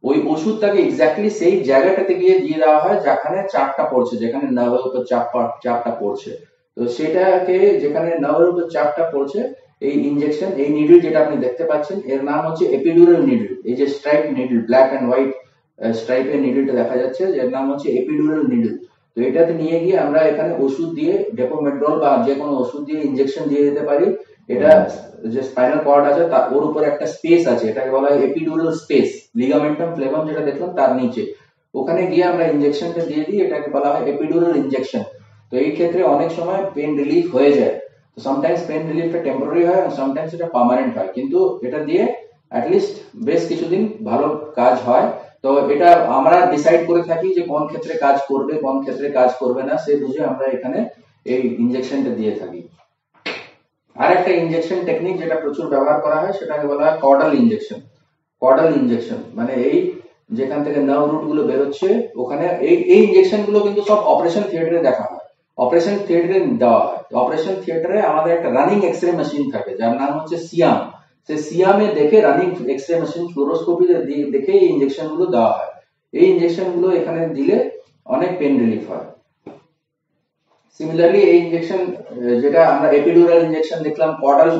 ওই 0.03 0.17
ওষুধটাকে 0.33 0.79
এক্স্যাক্টলি 0.81 1.29
সেই 1.39 1.55
জায়গাটাতে 1.69 2.13
গিয়ে 2.21 2.35
দিয়ে 2.43 2.57
দেওয়া 2.63 2.79
হয় 2.83 2.97
যেখানে 3.05 3.39
চাপটা 3.53 3.83
পড়ছে, 3.91 4.15
যেখানে 4.23 4.45
নার্ভের 4.57 4.83
উপর 4.87 5.01
চাপ 5.11 5.25
চাপটা 5.63 5.91
পড়ছে। 6.01 6.31
তো 6.77 6.81
সেটাকে 6.95 7.57
যেখানে 7.83 8.09
নার্ভের 8.23 8.51
উপর 8.51 8.65
চাপটা 8.75 9.03
পড়ছে 9.13 9.39
এই 9.81 9.93
ইনজেকশন 10.09 10.49
এই 10.63 10.69
নিডল 10.77 10.97
যেটা 11.05 11.19
আপনি 11.23 11.35
দেখতে 11.45 11.63
পাচ্ছেন, 11.69 11.97
এর 12.13 12.21
নাম 12.29 12.39
হচ্ছে 12.47 12.63
এপিডুরাল 12.77 13.21
নিডল 13.29 13.51
এই 13.69 13.75
যে 13.79 13.85
stripe 13.95 14.23
needle 14.37 14.59
black 14.67 14.87
and 14.91 15.05
white 15.09 15.31
স্ট্রাইপের 15.99 16.39
নিডলটা 16.45 16.73
দেখা 16.81 16.95
যাচ্ছে 17.01 17.23
এর 17.41 17.49
নাম 17.55 17.65
হচ্ছে 17.71 17.87
এপিডুরাল 17.99 18.43
নিডল 18.53 18.73
তো 19.17 19.17
এটাতে 19.27 19.53
নিয়ে 19.61 19.77
গিয়ে 19.83 19.97
আমরা 20.05 20.19
এখানে 20.31 20.51
ওষুধ 20.65 20.89
দিয়ে 20.99 21.13
ডেপোমেড্রল 21.39 21.95
বা 22.03 22.11
যে 22.27 22.33
কোনো 22.39 22.51
ওষুধ 22.61 22.81
দিয়ে 22.87 22.99
ইনজেকশন 23.07 23.43
দিয়ে 23.51 23.63
দিতে 23.67 23.83
পারি। 23.89 24.07
এটা 24.53 24.71
যে 25.33 25.41
স্পাইনাল 25.49 25.79
কর্ড 25.87 26.03
আছে 26.11 26.23
তার 26.33 26.43
ওর 26.55 26.63
উপর 26.69 26.81
একটা 26.91 27.05
স্পেস 27.15 27.41
আছে, 27.53 27.65
এটাকে 27.71 27.91
বলা 27.95 28.07
হয় 28.09 28.19
এপিডুরাল 28.27 28.69
স্পেস 28.81 29.07
লিগামেন্টাম 29.39 29.89
ফ্লেভাম 29.95 30.21
যেটা 30.29 30.43
দেখলাম 30.49 30.69
তার 30.79 30.91
নিচে। 30.99 31.23
ওখানে 31.73 32.01
গিয়ে 32.11 32.25
আমরা 32.31 32.43
ইনজেকশনটা 32.53 33.01
দিয়ে 33.09 33.23
দিই, 33.27 33.39
এটাকে 33.45 33.67
বলা 33.75 33.89
হয় 33.91 34.03
এপিডুরাল 34.11 34.53
ইনজেকশন 34.63 35.03
তো 35.51 35.53
এই 35.63 35.71
ক্ষেত্রে 35.77 36.01
অনেক 36.13 36.29
সময় 36.37 36.61
পেন 36.75 36.91
রিলিফ 37.01 37.25
হয়ে 37.35 37.51
যায়। 37.59 37.75
সামটাইমস 38.17 38.61
পেন 38.67 38.81
রিলিফটা 38.89 39.19
টেম্পোরারি 39.27 39.61
হয় 39.67 39.79
এবং 39.81 39.91
সামটাইমস 39.99 40.31
এটা 40.37 40.47
পার্মানেন্ট 40.55 40.91
হয়। 40.97 41.11
কিন্তু 41.17 41.39
এটা 41.67 41.79
দিয়ে 41.87 42.03
অ্যাটলিস্ট 42.53 42.95
বেশ 43.27 43.41
কিছুদিন 43.49 43.81
ভালো 44.09 44.27
কাজ 44.59 44.75
হয়। 44.87 45.07
তো 45.43 45.49
এটা 45.73 45.89
আমরা 46.17 46.37
ডিসাইড 46.53 46.81
করে 46.89 47.01
থাকি 47.09 47.27
যে 47.37 47.43
কোন 47.51 47.61
ক্ষেত্রে 47.69 47.93
কাজ 48.05 48.17
করবে, 48.29 48.53
কোন 48.65 48.75
ক্ষেত্রে 48.83 49.07
কাজ 49.19 49.29
করবে 49.41 49.61
না, 49.69 49.73
সে 49.83 49.91
বুঝে 50.01 50.21
আমরা 50.31 50.45
এখানে 50.55 50.79
এই 51.33 51.41
ইনজেকশনটা 51.63 52.11
দিয়ে 52.19 52.33
থাকি। 52.39 52.61
আর 53.95 54.09
একটা 54.17 54.31
ইনজেকশন 54.41 54.79
টেকনিক 54.87 55.15
যেটা 55.21 55.35
প্রচুর 55.43 55.65
ব্যবহার 55.73 55.97
করা 56.05 56.17
হয় 56.21 56.33
সেটাকে 56.39 56.65
বলা 56.71 56.83
হয় 56.85 56.97
কর্ডাল 57.03 57.31
ইনজেকশন 57.41 57.79
কর্ডাল 58.41 58.69
ইনজেকশন 58.79 59.19
মানে 59.37 59.53
এই 59.67 59.77
যেখান 60.37 60.59
থেকে 60.65 60.79
নার্ভ 60.89 61.05
রুটগুলো 61.11 61.41
বেরোচ্ছে, 61.49 61.89
ওখানে 62.21 62.45
এই 62.69 62.75
এই 62.93 63.01
ইনজেকশনগুলো 63.05 63.59
কিন্তু 63.65 63.81
সব 63.89 63.99
অপারেশন 64.11 64.43
থিয়েটারে 64.49 64.81
দেখা 64.87 65.05
হয়। 65.11 65.18
অপারেশন 65.63 65.95
থিয়েটারে 66.05 66.39
দেওয়া 66.61 66.81
হয়। 66.87 67.01
অপারেশন 67.21 67.55
থিয়েটারে 67.63 67.97
আমাদের 68.11 68.31
একটা 68.37 68.49
রানিং 68.57 68.79
এক্স 68.89 69.01
রে 69.05 69.11
মেশিন 69.19 69.43
থাকে, 69.53 69.71
যার 69.79 69.93
নাম 70.01 70.11
হচ্ছে 70.17 70.37
সিয়াম 70.47 70.79
সে 71.29 71.35
সিয়ামে 71.47 71.87
দেখে 71.99 72.17
running 72.27 72.47
X 72.73 72.85
ray 72.89 72.95
machine 73.01 73.23
fluoroscopy 73.33 73.85
দেখে 74.35 74.53
এই 74.61 74.67
ইনজেকশনগুলো 74.73 75.25
দেওয়া 75.33 75.51
হয়। 75.57 75.71
এই 76.13 76.25
ইনজেকশনগুলো 76.31 76.87
এখানে 76.99 77.21
দিলে 77.37 77.57
অনেক 78.15 78.31
পেন 78.39 78.53
রিলিফ 78.61 78.83
হয়। 78.91 79.07
সিমিলারলি 80.75 81.21
এই 81.31 81.37
ইঞ্জেকশন 81.43 81.81
যেটা 82.41 82.61
আমরা 82.73 82.87
এপিডুরাল 82.99 83.39
ইঞ্জেকশন 83.47 83.79
দেখলাম 83.87 84.11
কর্ডাল 84.23 84.51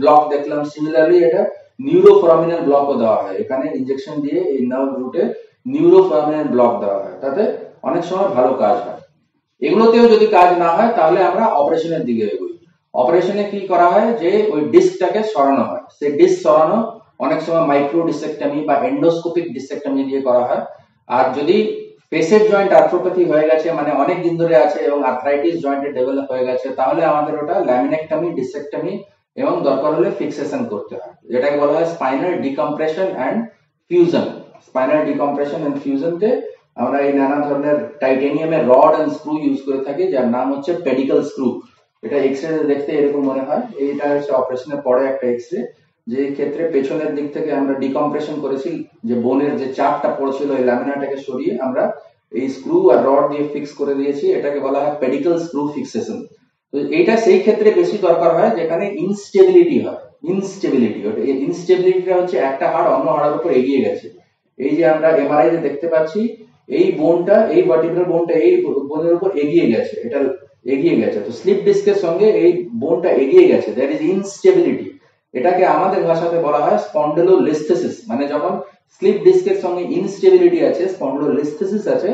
ব্লক 0.00 0.20
দেখলাম 0.34 0.60
সিমিলারলি 0.72 1.18
এটা 1.28 1.42
নিউরোফোরামিনাল 1.86 2.60
ব্লকও 2.68 2.94
দেওয়া 3.02 3.18
হয়। 3.22 3.36
এখানে 3.42 3.64
ইঞ্জেকশন 3.78 4.14
দিয়ে 4.24 4.38
এই 4.54 4.60
নার্ভ 4.70 4.90
রুটে 5.00 5.22
নিউরোফোরামিনাল 5.72 6.46
ব্লক 6.54 6.72
দেওয়া 6.82 6.98
হয়। 7.02 7.16
তাতে 7.22 7.42
অনেক 7.88 8.02
সময় 8.10 8.30
ভালো 8.36 8.52
কাজ 8.62 8.76
হয়। 8.86 9.00
এগুলোতেও 9.62 10.06
যদি 10.08 10.26
কাজ 10.26 10.58
না 10.58 10.68
হয়, 10.76 10.90
তাহলে 10.92 11.22
আমরা 11.24 11.44
অপারেশনের 11.60 12.02
দিকে 12.04 12.24
এগোই। 12.24 12.54
অপারেশনে 12.94 13.44
কি 13.50 13.60
করা 13.66 13.86
হয় 13.86 14.08
যে, 14.12 14.30
ওই 14.52 14.60
ডিস্কটাকে 14.60 15.20
সরানো 15.22 15.62
হয়। 15.62 15.84
সেই 15.98 16.12
ডিস্ক 16.12 16.42
সরানো 16.42 16.78
অনেক 17.18 17.40
সময় 17.40 17.64
মাইক্রো 17.66 18.00
ডিসেক্টমি 18.06 18.60
বা 18.64 18.74
এন্ডোস্কোপিক 18.74 19.46
ডিসেক্টমি 19.52 20.04
দিয়ে 20.04 20.20
করা 20.20 20.42
হয়। 20.48 20.62
আর 21.08 21.24
যদি 21.34 21.56
পেসের 22.10 22.42
জয়েন্ট 22.50 22.72
আর্থ্রোপ্যাথি 22.72 23.24
হয়ে 23.24 23.48
গেছে 23.50 23.72
মানে 23.72 23.90
অনেক 23.92 24.22
দিন 24.22 24.36
ধরে 24.36 24.56
আছে 24.56 24.78
এবং 24.78 24.98
আর্থ্রাইটিস 25.04 25.54
জয়েন্টে 25.62 25.92
ডেভেলপ 25.92 26.26
হয়ে 26.32 26.46
গেছে, 26.46 26.68
তাহলে 26.68 27.04
আমাদের 27.04 27.34
ওটা 27.42 27.54
ল্যামিনেক্টমি 27.64 28.28
ডিসেক্টমি 28.34 28.92
এবং 29.36 29.54
দরকার 29.62 29.90
হলে 29.94 30.10
ফিক্সেশন 30.10 30.62
করতে 30.64 30.94
হয়। 30.94 31.14
যেটাকে 31.28 31.56
বলা 31.56 31.72
হয় 31.72 31.84
spinal 31.84 32.32
decompression 32.40 33.08
and 33.16 33.38
fusion 33.88 34.26
spinal 34.66 35.00
decompression 35.04 35.60
and 35.60 35.78
ফিউশনতে 35.84 36.28
আমরা 36.76 36.98
এই 37.06 37.12
নানা 37.20 37.38
ধরনের 37.46 37.78
টাইটেনিয়ামের 38.02 38.62
রড 38.72 38.92
অ্যান্ড 38.96 39.12
স্ক্রু 39.16 39.32
ইউজ 39.44 39.58
করে 39.66 39.80
থাকি, 39.86 40.04
যার 40.14 40.26
নাম 40.36 40.46
হচ্ছে 40.52 40.72
পেডিক্যাল 40.86 41.20
স্ক্রু। 41.30 41.48
এটা 42.02 42.16
এক্স 42.28 42.42
রে 42.44 42.58
দেখতে 42.72 42.90
এরকম 43.00 43.22
মনে 43.30 43.42
হয়। 43.48 43.62
এইটা 43.84 44.04
হচ্ছে 44.12 44.30
অপারেশনের 44.40 44.80
পরে 44.86 45.02
একটা 45.06 45.26
এক্স 45.32 45.46
রে 45.52 45.60
যে 46.06 46.20
ক্ষেত্রে 46.36 46.62
পেছনের 46.74 47.10
দিক 47.16 47.26
থেকে 47.36 47.50
আমরা 47.60 47.74
ডিকম্প্রেশন 47.84 48.36
করেছি, 48.44 48.70
যে 49.08 49.14
বোনের 49.24 49.52
যে 49.60 49.66
চাপটা 49.78 50.10
পড়ছিল 50.18 50.48
এই 50.58 50.64
ল্যামিনাটাকে 50.68 51.18
সরিয়ে 51.26 51.52
আমরা 51.66 51.84
এই 52.32 52.46
স্ক্রু 52.56 52.76
আর 52.92 53.00
রড 53.08 53.24
দিয়ে 53.32 53.44
ফিক্স 53.52 53.72
করে 53.80 53.94
দিয়েছি। 54.00 54.24
এটাকে 54.38 54.58
বলা 54.66 54.80
হয় 54.82 54.94
পেডিক্যাল 55.02 55.34
স্ক্রু 55.46 55.62
ফিক্সেশন 55.74 56.18
তো 56.72 56.76
এইটা 56.98 57.14
সেই 57.24 57.38
ক্ষেত্রে 57.44 57.68
বেশি 57.80 57.96
দরকার 58.06 58.30
হয়, 58.38 58.52
যেখানে 58.58 58.84
ইনস্টেবিলিটি 59.04 59.78
হয়। 59.84 60.00
ইনস্টেবিলিটি 60.32 61.00
ইনস্টেবিলিটিটা 61.46 62.14
হচ্ছে 62.20 62.36
একটা 62.50 62.66
হাড় 62.72 62.88
অন্য 62.96 63.06
হাড়ের 63.16 63.34
উপর 63.38 63.50
এগিয়ে 63.60 63.84
গেছে। 63.86 64.06
এই 64.58 64.72
যে 64.78 64.84
আমরা 64.94 65.08
এমআরআই 65.22 65.48
দেখতে 65.66 65.86
পাচ্ছি 65.94 66.20
এই 66.68 66.86
বোনটা, 67.00 67.36
এই 67.54 67.62
ভার্টিব্রাল 67.68 68.06
বোনটা 68.12 68.34
এই 68.46 68.54
বোনের 68.90 69.12
উপর 69.18 69.28
এগিয়ে 69.42 69.66
গেছে, 69.72 69.94
এটা 70.06 70.18
এগিয়ে 70.74 70.96
গেছে। 71.02 71.18
তো 71.26 71.30
স্লিপ 71.40 71.58
ডিস্কের 71.66 71.98
সঙ্গে 72.04 72.26
এই 72.42 72.50
বোনটা 72.82 73.10
এগিয়ে 73.22 73.46
গেছে। 73.52 73.68
দ্যাট 73.76 73.90
ইজ 73.96 74.00
ইনস্টেবিলিটি 74.14 74.86
এটাকে 75.34 75.62
আমাদের 75.76 76.00
ভাষাতে 76.08 76.36
বলা 76.46 76.60
হয় 76.64 76.78
স্পন্ডেলোলিস্থেসিস 76.86 77.94
মানে 78.10 78.24
যখন 78.32 78.52
স্লিপ 78.96 79.16
ডিস্কের 79.26 79.58
সঙ্গে 79.64 79.82
ইনস্টেবিলিটি 79.98 80.58
আছে 80.70 80.82
স্পন্ডেলোলিস্থেসিস 80.94 81.84
আছে, 81.94 82.10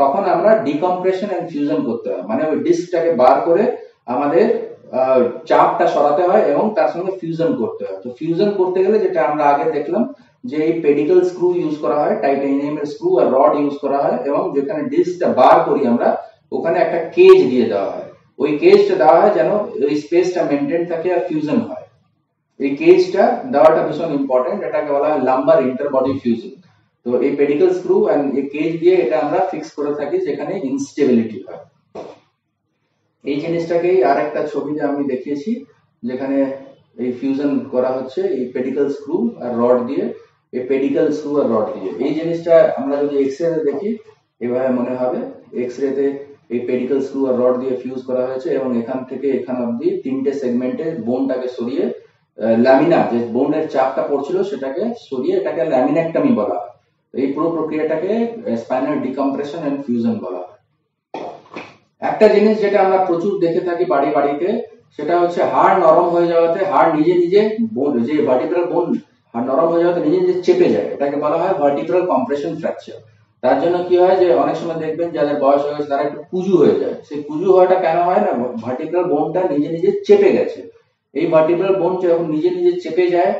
তখন 0.00 0.22
আমরা 0.34 0.50
ডিকম্প্রেশন 0.68 1.28
এন্ড 1.36 1.46
ফিউশন 1.52 1.80
করতে 1.88 2.06
হয়। 2.12 2.24
মানে 2.30 2.42
ওই 2.50 2.56
ডিস্কটাকে 2.66 3.10
বার 3.22 3.36
করে 3.48 3.62
আমাদের 4.14 4.46
চাপটা 5.48 5.86
সরাতে 5.94 6.22
হয় 6.28 6.42
এবং 6.52 6.64
তার 6.76 6.88
সঙ্গে 6.94 7.12
ফিউশন 7.20 7.50
করতে 7.60 7.82
হয়। 7.86 7.98
তো 8.02 8.08
ফিউশন 8.18 8.48
করতে 8.58 8.78
গেলে 8.84 8.96
যেটা 9.04 9.20
আমরা 9.28 9.44
আগে 9.52 9.66
দেখলাম 9.76 10.02
যে 10.44 10.56
এই 10.68 10.74
পেডিক্যাল 10.84 11.20
স্ক্রু 11.30 11.48
ইউজ 11.60 11.74
করা 11.84 11.96
হয় 12.02 12.16
টাইটানিয়ামের 12.24 12.86
স্ক্রু 12.92 13.10
আর 13.20 13.26
রড 13.36 13.52
ইউজ 13.60 13.74
করা 13.84 13.98
হয় 14.04 14.18
এবং 14.28 14.42
যেখানে 14.56 14.82
ডিস্কটা 14.92 15.28
বার 15.40 15.56
করি 15.68 15.82
আমরা, 15.92 16.08
ওখানে 16.56 16.76
একটা 16.80 16.98
কেজ 17.16 17.38
দিয়ে 17.50 17.66
দেওয়া 17.72 17.90
হয়। 17.94 18.08
ওই 18.42 18.50
কেজটা 18.62 18.94
দেওয়া 19.02 19.18
হয় 19.20 19.32
যেন 19.38 19.50
ওই 19.86 19.94
স্পেসটা 20.04 20.40
মেনটেন 20.50 20.82
থাকে 20.90 21.08
আর 21.16 21.22
ফিউশন 21.28 21.58
হয়। 21.68 21.86
এই 22.60 22.70
কেজটা 22.80 23.22
দেওয়াটা 23.52 23.80
ভীষণ 23.88 24.10
ইম্পর্টেন্ট 24.20 24.60
এটাকে 24.68 24.90
বলা 24.96 25.08
হয় 25.10 25.20
লাম্বার 25.28 25.58
ইন্টারবডি 25.68 26.12
ফিউশন 26.22 26.52
তো 27.06 27.08
এই 27.26 27.32
পেডিক্যাল 27.40 27.70
স্ক্রু 27.78 27.96
এন্ড 28.12 28.24
এই 28.38 28.44
কেজ 28.54 28.70
দিয়ে 28.82 28.94
এটা 29.04 29.16
আমরা 29.24 29.40
ফিক্স 29.50 29.68
করে 29.78 29.92
থাকি 29.98 30.16
যেখানে 30.26 30.52
ইনস্টেবিলিটি 30.70 31.38
হয়। 31.46 31.62
এই 33.24 33.36
জিনিসটাকেই 33.44 33.98
আর 34.10 34.16
একটা 34.26 34.40
ছবিতে 34.52 34.80
আমি 34.90 35.02
দেখিয়েছি, 35.12 35.50
যেখানে 36.02 36.38
এই 37.02 37.10
ফিউশন 37.18 37.50
করা 37.72 37.90
হচ্ছে, 37.96 38.20
এই 38.38 38.44
পেডিক্যাল 38.54 38.86
স্ক্রু 38.96 39.16
আর 39.44 39.50
রড 39.60 39.78
দিয়ে। 39.90 40.04
এই 40.56 40.62
পেডিক্যাল 40.70 41.06
স্ক্রু 41.16 41.30
আর 41.40 41.46
রড 41.54 41.66
দিয়ে 41.74 41.90
এই 42.04 42.12
জিনিসটা 42.18 42.54
আমরা 42.78 42.94
যদি 43.02 43.16
এক্স 43.24 43.38
রে 43.42 43.60
দেখি, 43.68 43.90
এভাবে 44.44 44.70
মনে 44.78 44.94
হবে 45.00 45.18
এক্স 45.62 45.76
রেতে 45.82 46.06
এই 46.54 46.60
পেডিক্যাল 46.68 47.00
স্ক্রু 47.06 47.20
আর 47.30 47.34
রড 47.42 47.54
দিয়ে 47.62 47.74
ফিউজ 47.82 48.00
করা 48.08 48.22
হয়েছে 48.28 48.48
এবং 48.58 48.70
এখান 48.82 48.98
থেকে 49.10 49.26
এখান 49.38 49.56
অবধি 49.64 49.88
তিনটে 50.04 50.30
সেগমেন্টে 50.42 50.86
বোনটাকে 51.06 51.48
সরিয়ে 51.56 51.84
ল্যামিনা 52.64 52.98
যে 53.12 53.18
বোনের 53.34 53.64
চাপটা 53.74 54.02
পড়ছিল 54.10 54.36
সেটাকে 54.50 54.82
সরিয়ে 55.08 55.34
এটাকে 55.40 55.62
ল্যামিনেক্টমি 55.72 56.32
বলা 56.40 56.56
হয়। 56.60 56.72
এই 57.14 57.28
পুরো 57.34 57.48
প্রক্রিয়াটাকে 57.56 58.10
স্পাইনাল 58.62 58.96
ডিকম্প্রেশন 59.06 59.60
এন্ড 59.68 59.78
ফিউশন 59.86 60.14
বলা 60.24 60.40
হয়। 60.44 60.58
একটা 62.02 62.26
জিনিস 62.34 62.54
যেটা 62.62 62.78
আমরা 62.84 62.98
প্রচুর 63.08 63.32
দেখে 63.44 63.62
থাকি 63.68 63.84
বাড়ি 63.92 64.08
বাড়িতে, 64.16 64.48
সেটা 64.96 65.14
হচ্ছে 65.22 65.40
হাড় 65.52 65.76
নরম 65.84 66.08
হয়ে 66.14 66.30
যাওয়াতে 66.32 66.60
হাড় 66.72 66.90
নিজে 66.96 67.14
নিজে 67.22 67.40
বোন 67.76 67.92
যে 68.06 68.14
ভার্টিব্রাল 68.28 68.66
বোন 68.72 68.86
হাড় 69.34 69.46
নরম 69.48 69.68
হয়ে 69.72 69.82
যাওয়াতে 69.82 70.00
নিজে 70.06 70.18
নিজে 70.24 70.36
চেপে 70.46 70.68
যায়। 70.74 70.86
এটাকে 70.94 71.16
বলা 71.24 71.38
হয় 71.42 71.54
ভার্টিব্রাল 71.62 72.02
কম্প্রেশন 72.12 72.52
ফ্র্যাকচার 72.60 72.98
তার 73.42 73.56
জন্য 73.62 73.76
কি 73.88 73.94
হয় 74.02 74.16
যে 74.22 74.26
অনেক 74.42 74.56
সময় 74.60 74.78
দেখবেন 74.84 75.08
যাদের 75.16 75.36
বয়স 75.44 75.62
হয়ে 75.64 75.76
গেছে 75.76 75.90
তারা 75.92 76.02
একটু 76.08 76.20
কুজু 76.30 76.52
হয়ে 76.62 76.76
যায়। 76.82 76.96
সেই 77.06 77.18
কুজু 77.28 77.46
হওয়াটা 77.54 77.76
কেন 77.84 77.98
হয় 78.08 78.22
না? 78.26 78.30
ভার্টিব্রাল 78.64 79.04
বোনটা 79.12 79.40
নিজে 79.52 79.68
নিজে 79.76 79.90
চেপে 80.06 80.30
গেছে। 80.36 80.60
এই 81.14 81.26
ভার্টিব্রাল 81.34 81.74
বোন 81.80 81.92
যখন 82.02 82.26
নিজে 82.34 82.50
নিজে 82.58 82.72
চেপে 82.82 83.04
যায় 83.14 83.32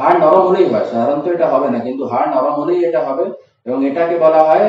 হাড় 0.00 0.18
নরম 0.22 0.42
হলেই 0.48 0.66
হয়। 0.72 0.86
সাধারণত 0.90 1.26
এটা 1.36 1.46
হবে 1.54 1.68
না, 1.74 1.78
কিন্তু 1.86 2.02
হাড় 2.12 2.28
নরম 2.34 2.54
হলেই 2.60 2.80
এটা 2.88 3.00
হবে। 3.08 3.24
এবং 3.66 3.78
এটাকে 3.88 4.16
বলা 4.24 4.40
হয় 4.48 4.66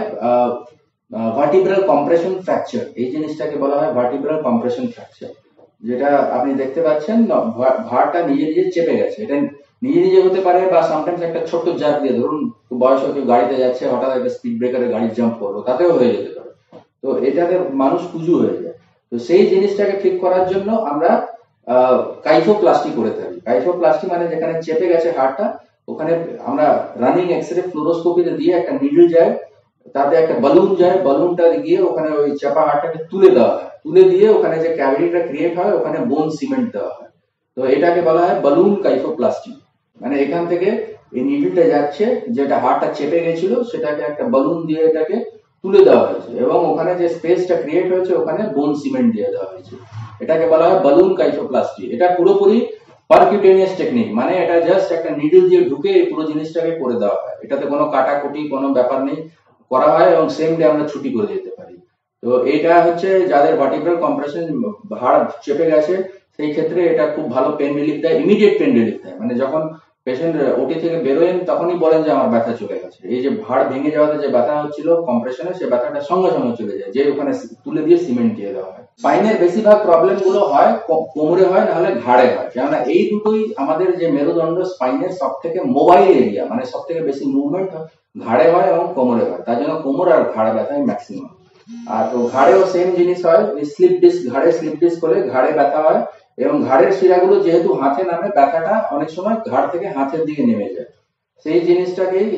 ভার্টিব্রাল 1.38 1.82
কম্প্রেশন 1.92 2.34
ফ্র্যাকচার 2.46 2.84
এই 3.02 3.08
জিনিসটাকে 3.14 3.56
বলা 3.64 3.76
হয় 3.80 3.92
ভার্টিব্রাল 3.98 4.38
কম্প্রেশন 4.48 4.86
ফ্র্যাকচার 4.94 5.32
যেটা 5.88 6.10
আপনি 6.38 6.52
দেখতে 6.62 6.80
পাচ্ছেন 6.86 7.18
ভাড়টা 7.90 8.20
নিজে 8.30 8.46
নিজে 8.50 8.64
চেপে 8.76 8.94
গেছে। 9.02 9.18
এটা 9.26 9.36
নিজে 9.82 10.00
নিজে 10.06 10.20
হতে 10.26 10.40
পারে 10.48 10.60
বা 10.74 10.80
সামটাইমস 10.90 11.22
একটা 11.28 11.42
ছোট্ট 11.50 11.68
জাগ 11.82 11.96
দিয়ে 12.04 12.16
ধরুন 12.20 12.42
বয়স 12.82 13.02
কেউ 13.16 13.26
গাড়িতে 13.32 13.56
যাচ্ছে, 13.64 13.84
হঠাৎ 13.94 14.12
একটা 14.18 14.32
স্পিড 14.36 14.56
ব্রেকারে 14.60 14.88
গাড়ি 14.94 15.08
জাম্প 15.18 15.36
করল, 15.42 15.58
তাতেও 15.68 15.92
হয়ে 15.98 16.14
যেতে 16.16 16.32
পারে। 16.38 16.52
তো 17.02 17.08
এটাতে 17.28 17.56
মানুষ 17.84 18.02
কুজু 18.12 18.34
হয়ে 18.42 18.58
যায়। 18.62 18.76
তো 19.12 19.16
সেই 19.28 19.44
জিনিসটাকে 19.52 19.96
ঠিক 20.04 20.16
করার 20.24 20.46
জন্য 20.52 20.70
আমরা 20.92 21.12
কাইফোপ্লাস্টি 22.28 22.92
করে 22.98 23.12
থাকি। 23.20 23.38
কাইফোপ্লাস্টি 23.48 24.06
মানে 24.14 24.26
যেখানে 24.32 24.54
চেপে 24.66 24.92
গেছে 24.94 25.10
হাড়টা, 25.18 25.46
ওখানে 25.92 26.12
আমরা 26.50 26.66
রানিং 27.04 27.28
এক্সরে 27.38 27.62
ফ্লোরোস্কোপিতে 27.72 28.32
দিয়ে 28.40 28.52
একটা 28.56 28.74
নিডল 28.82 29.06
যায়, 29.16 29.32
তাতে 29.96 30.14
একটা 30.18 30.36
বালুন 30.44 30.70
যায় 30.82 30.98
বালুনটা 31.08 31.46
গিয়ে 31.66 31.80
ওখানে 31.90 32.10
ওই 32.22 32.30
চাপা 32.42 32.62
হাড়টাকে 32.68 33.00
তুলে 33.12 33.30
দেওয়া 33.36 33.54
হয়। 33.58 33.70
তুলে 33.84 34.04
দিয়ে 34.12 34.28
ওখানে 34.38 34.56
যে 34.64 34.70
ক্যাভিটিটা 34.80 35.22
ক্রিয়েট 35.30 35.54
হয়, 35.60 35.74
ওখানে 35.80 35.98
বোন 36.10 36.26
সিমেন্ট 36.38 36.68
দেওয়া 36.76 36.94
হয়। 36.98 37.10
তো 37.58 37.62
এটাকে 37.76 38.02
বলা 38.08 38.22
হয় 38.26 38.38
বালুন 38.46 38.72
কাইফোপ্লাস্টি 38.86 39.52
মানে 40.02 40.16
এখান 40.26 40.44
থেকে 40.52 40.70
এই 41.18 41.22
নিডলটা 41.30 41.64
যাচ্ছে, 41.74 42.06
যেটা 42.36 42.56
হাড়টা 42.64 42.88
চেপে 42.98 43.20
গেছিল, 43.26 43.52
সেটাকে 43.72 44.02
একটা 44.10 44.24
বালুন 44.34 44.58
দিয়ে 44.68 44.82
এটাকে 44.90 45.16
তুলে 45.64 45.82
দেওয়া 45.88 46.04
হয়েছে। 46.08 46.32
এবং 46.44 46.60
ওখানে 46.72 46.92
যে 47.02 47.08
স্পেসটা 47.16 47.56
ক্রিয়েট 47.64 47.88
হয়েছে, 47.94 48.12
ওখানে 48.22 48.42
বোন 48.56 48.72
সিমেন্ট 48.82 49.10
দিয়ে 49.16 49.30
দেওয়া 49.34 49.50
হয়েছে। 49.52 49.76
এটাকে 50.24 50.46
বলা 50.54 50.66
হয় 50.70 50.80
বালুন 50.86 51.10
কাইফোপ্লাস্টি 51.20 51.84
এটা 51.96 52.08
পুরোপুরি 52.18 52.58
পারকিউটেনিয়াস 53.10 53.74
টেকনিক 53.80 54.08
মানে 54.20 54.34
এটা 54.44 54.56
জাস্ট 54.68 54.88
একটা 54.98 55.10
নিডল 55.20 55.44
দিয়ে 55.50 55.62
ঢুকে 55.70 55.90
এই 56.00 56.06
পুরো 56.12 56.24
জিনিসটাকে 56.32 56.72
করে 56.82 56.96
দেওয়া 57.02 57.18
হয়। 57.24 57.36
এটাতে 57.44 57.66
কোনো 57.74 57.86
কাটাকুটি, 57.94 58.42
কোনো 58.54 58.68
ব্যাপার 58.78 59.00
নেই 59.08 59.20
করা 59.72 59.90
হয় 59.96 60.10
এবং 60.16 60.26
সেম 60.38 60.52
ডে 60.58 60.64
আমরা 60.72 60.86
ছুটি 60.92 61.10
করে 61.16 61.28
দিতে 61.34 61.52
পারি। 61.58 61.76
তো 62.24 62.30
এটা 62.54 62.74
হচ্ছে 62.86 63.10
যাদের 63.32 63.54
ভার্টিব্রাল 63.62 63.98
কম্প্রেশন 64.06 64.44
হাড় 65.02 65.22
চেপে 65.44 65.66
গেছে, 65.74 65.96
সেই 66.36 66.50
ক্ষেত্রে 66.54 66.80
এটা 66.92 67.06
খুব 67.16 67.26
ভালো 67.36 67.50
পেন 67.60 67.72
রিলিফ 67.80 67.98
দেয় 68.04 68.16
ইমিডিয়েট 68.24 68.54
পেন 68.60 68.72
রিলিফ 68.80 68.98
দেয়। 69.04 69.16
মানে 69.22 69.34
যখন 69.44 69.62
পেশেন্ট 70.08 70.36
ওটি 70.62 70.76
থেকে 70.84 70.98
বেরোয়েন 71.06 71.38
তখনই 71.50 71.78
বলেন 71.84 72.00
যে 72.06 72.10
আমার 72.16 72.30
ব্যথা 72.34 72.54
চলে 72.62 72.76
গেছে। 72.82 73.00
এই 73.14 73.20
যে 73.24 73.30
ভাড় 73.44 73.64
ভেঙে 73.72 73.92
যাওয়াতে 73.96 74.18
যে 74.24 74.30
ব্যথা 74.36 74.54
হচ্ছিল 74.62 74.88
কম্প্রেশনে 75.08 75.52
সে 75.60 75.66
ব্যথাটা 75.72 76.00
সঙ্গে 76.10 76.30
সঙ্গে 76.36 76.54
চলে 76.60 76.76
যায়। 76.80 76.92
যে 76.96 77.02
ওখানে 77.12 77.32
তুলে 77.64 77.82
দিয়ে 77.86 77.98
সিমেন্ট 78.06 78.32
দিয়ে 78.38 78.52
দেওয়া 78.56 78.72
হয়। 78.74 78.86
স্পাইনের 79.02 79.36
বেশিরভাগ 79.44 79.78
প্রবলেমগুলো 79.88 80.42
হয় 80.52 80.72
কোমরে 81.16 81.46
হয় 81.52 81.66
নাহলে 81.70 81.90
ঘাড়ে 82.06 82.28
হয়। 82.36 82.50
কেননা 82.54 82.78
এই 82.94 83.02
দুটোই 83.12 83.40
আমাদের 83.62 83.90
যে 84.00 84.06
মেরুদণ্ড 84.16 84.58
স্পাইনের 84.72 85.14
সব 85.22 85.32
থেকে 85.44 85.60
মোবাইল 85.76 86.08
এরিয়া 86.22 86.44
মানে 86.52 86.64
সব 86.72 86.82
থেকে 86.88 87.02
বেশি 87.10 87.24
মুভমেন্ট 87.36 87.72
ঘাড়ে 88.26 88.46
হয় 88.54 88.68
এবং 88.74 88.86
কোমরে 88.98 89.24
হয়। 89.30 89.42
তার 89.48 89.58
জন্য 89.60 89.74
কোমর 89.86 90.08
আর 90.16 90.24
ঘাড়ে 90.36 90.52
ব্যথায় 90.58 90.84
ম্যাক্সিমাম 90.90 91.34
আর 91.96 92.04
তো 92.12 92.18
ঘাড়েও 92.34 92.62
সেম 92.74 92.88
জিনিস 93.00 93.20
হয় 93.28 93.44
স্লিপ 93.74 93.94
ডিস্ক 94.04 94.20
ঘাড়ে 94.32 94.50
স্লিপ 94.58 94.76
ডিস্ক 94.82 94.98
করে 95.04 95.18
ঘাড়ে 95.34 95.50
ব্যথা 95.58 95.80
হয় 95.86 96.02
এবং 96.38 96.56
ঘাড়ের 96.68 96.92
শিরাগুলো 96.98 97.36
যেহেতু 97.46 97.70
হাতে 97.82 98.02
নামে, 98.10 98.28
ব্যথাটা 98.38 98.74
অনেক 98.96 99.10
সময় 99.16 99.38
ঘাড় 99.50 99.68
থেকে 99.74 99.88
হাতের 99.96 100.22
দিকে 100.28 100.44
নেমে 100.50 100.76
যায়। 100.76 100.90
সেই 101.46 101.60
জিনিসটাকেই 101.68 102.30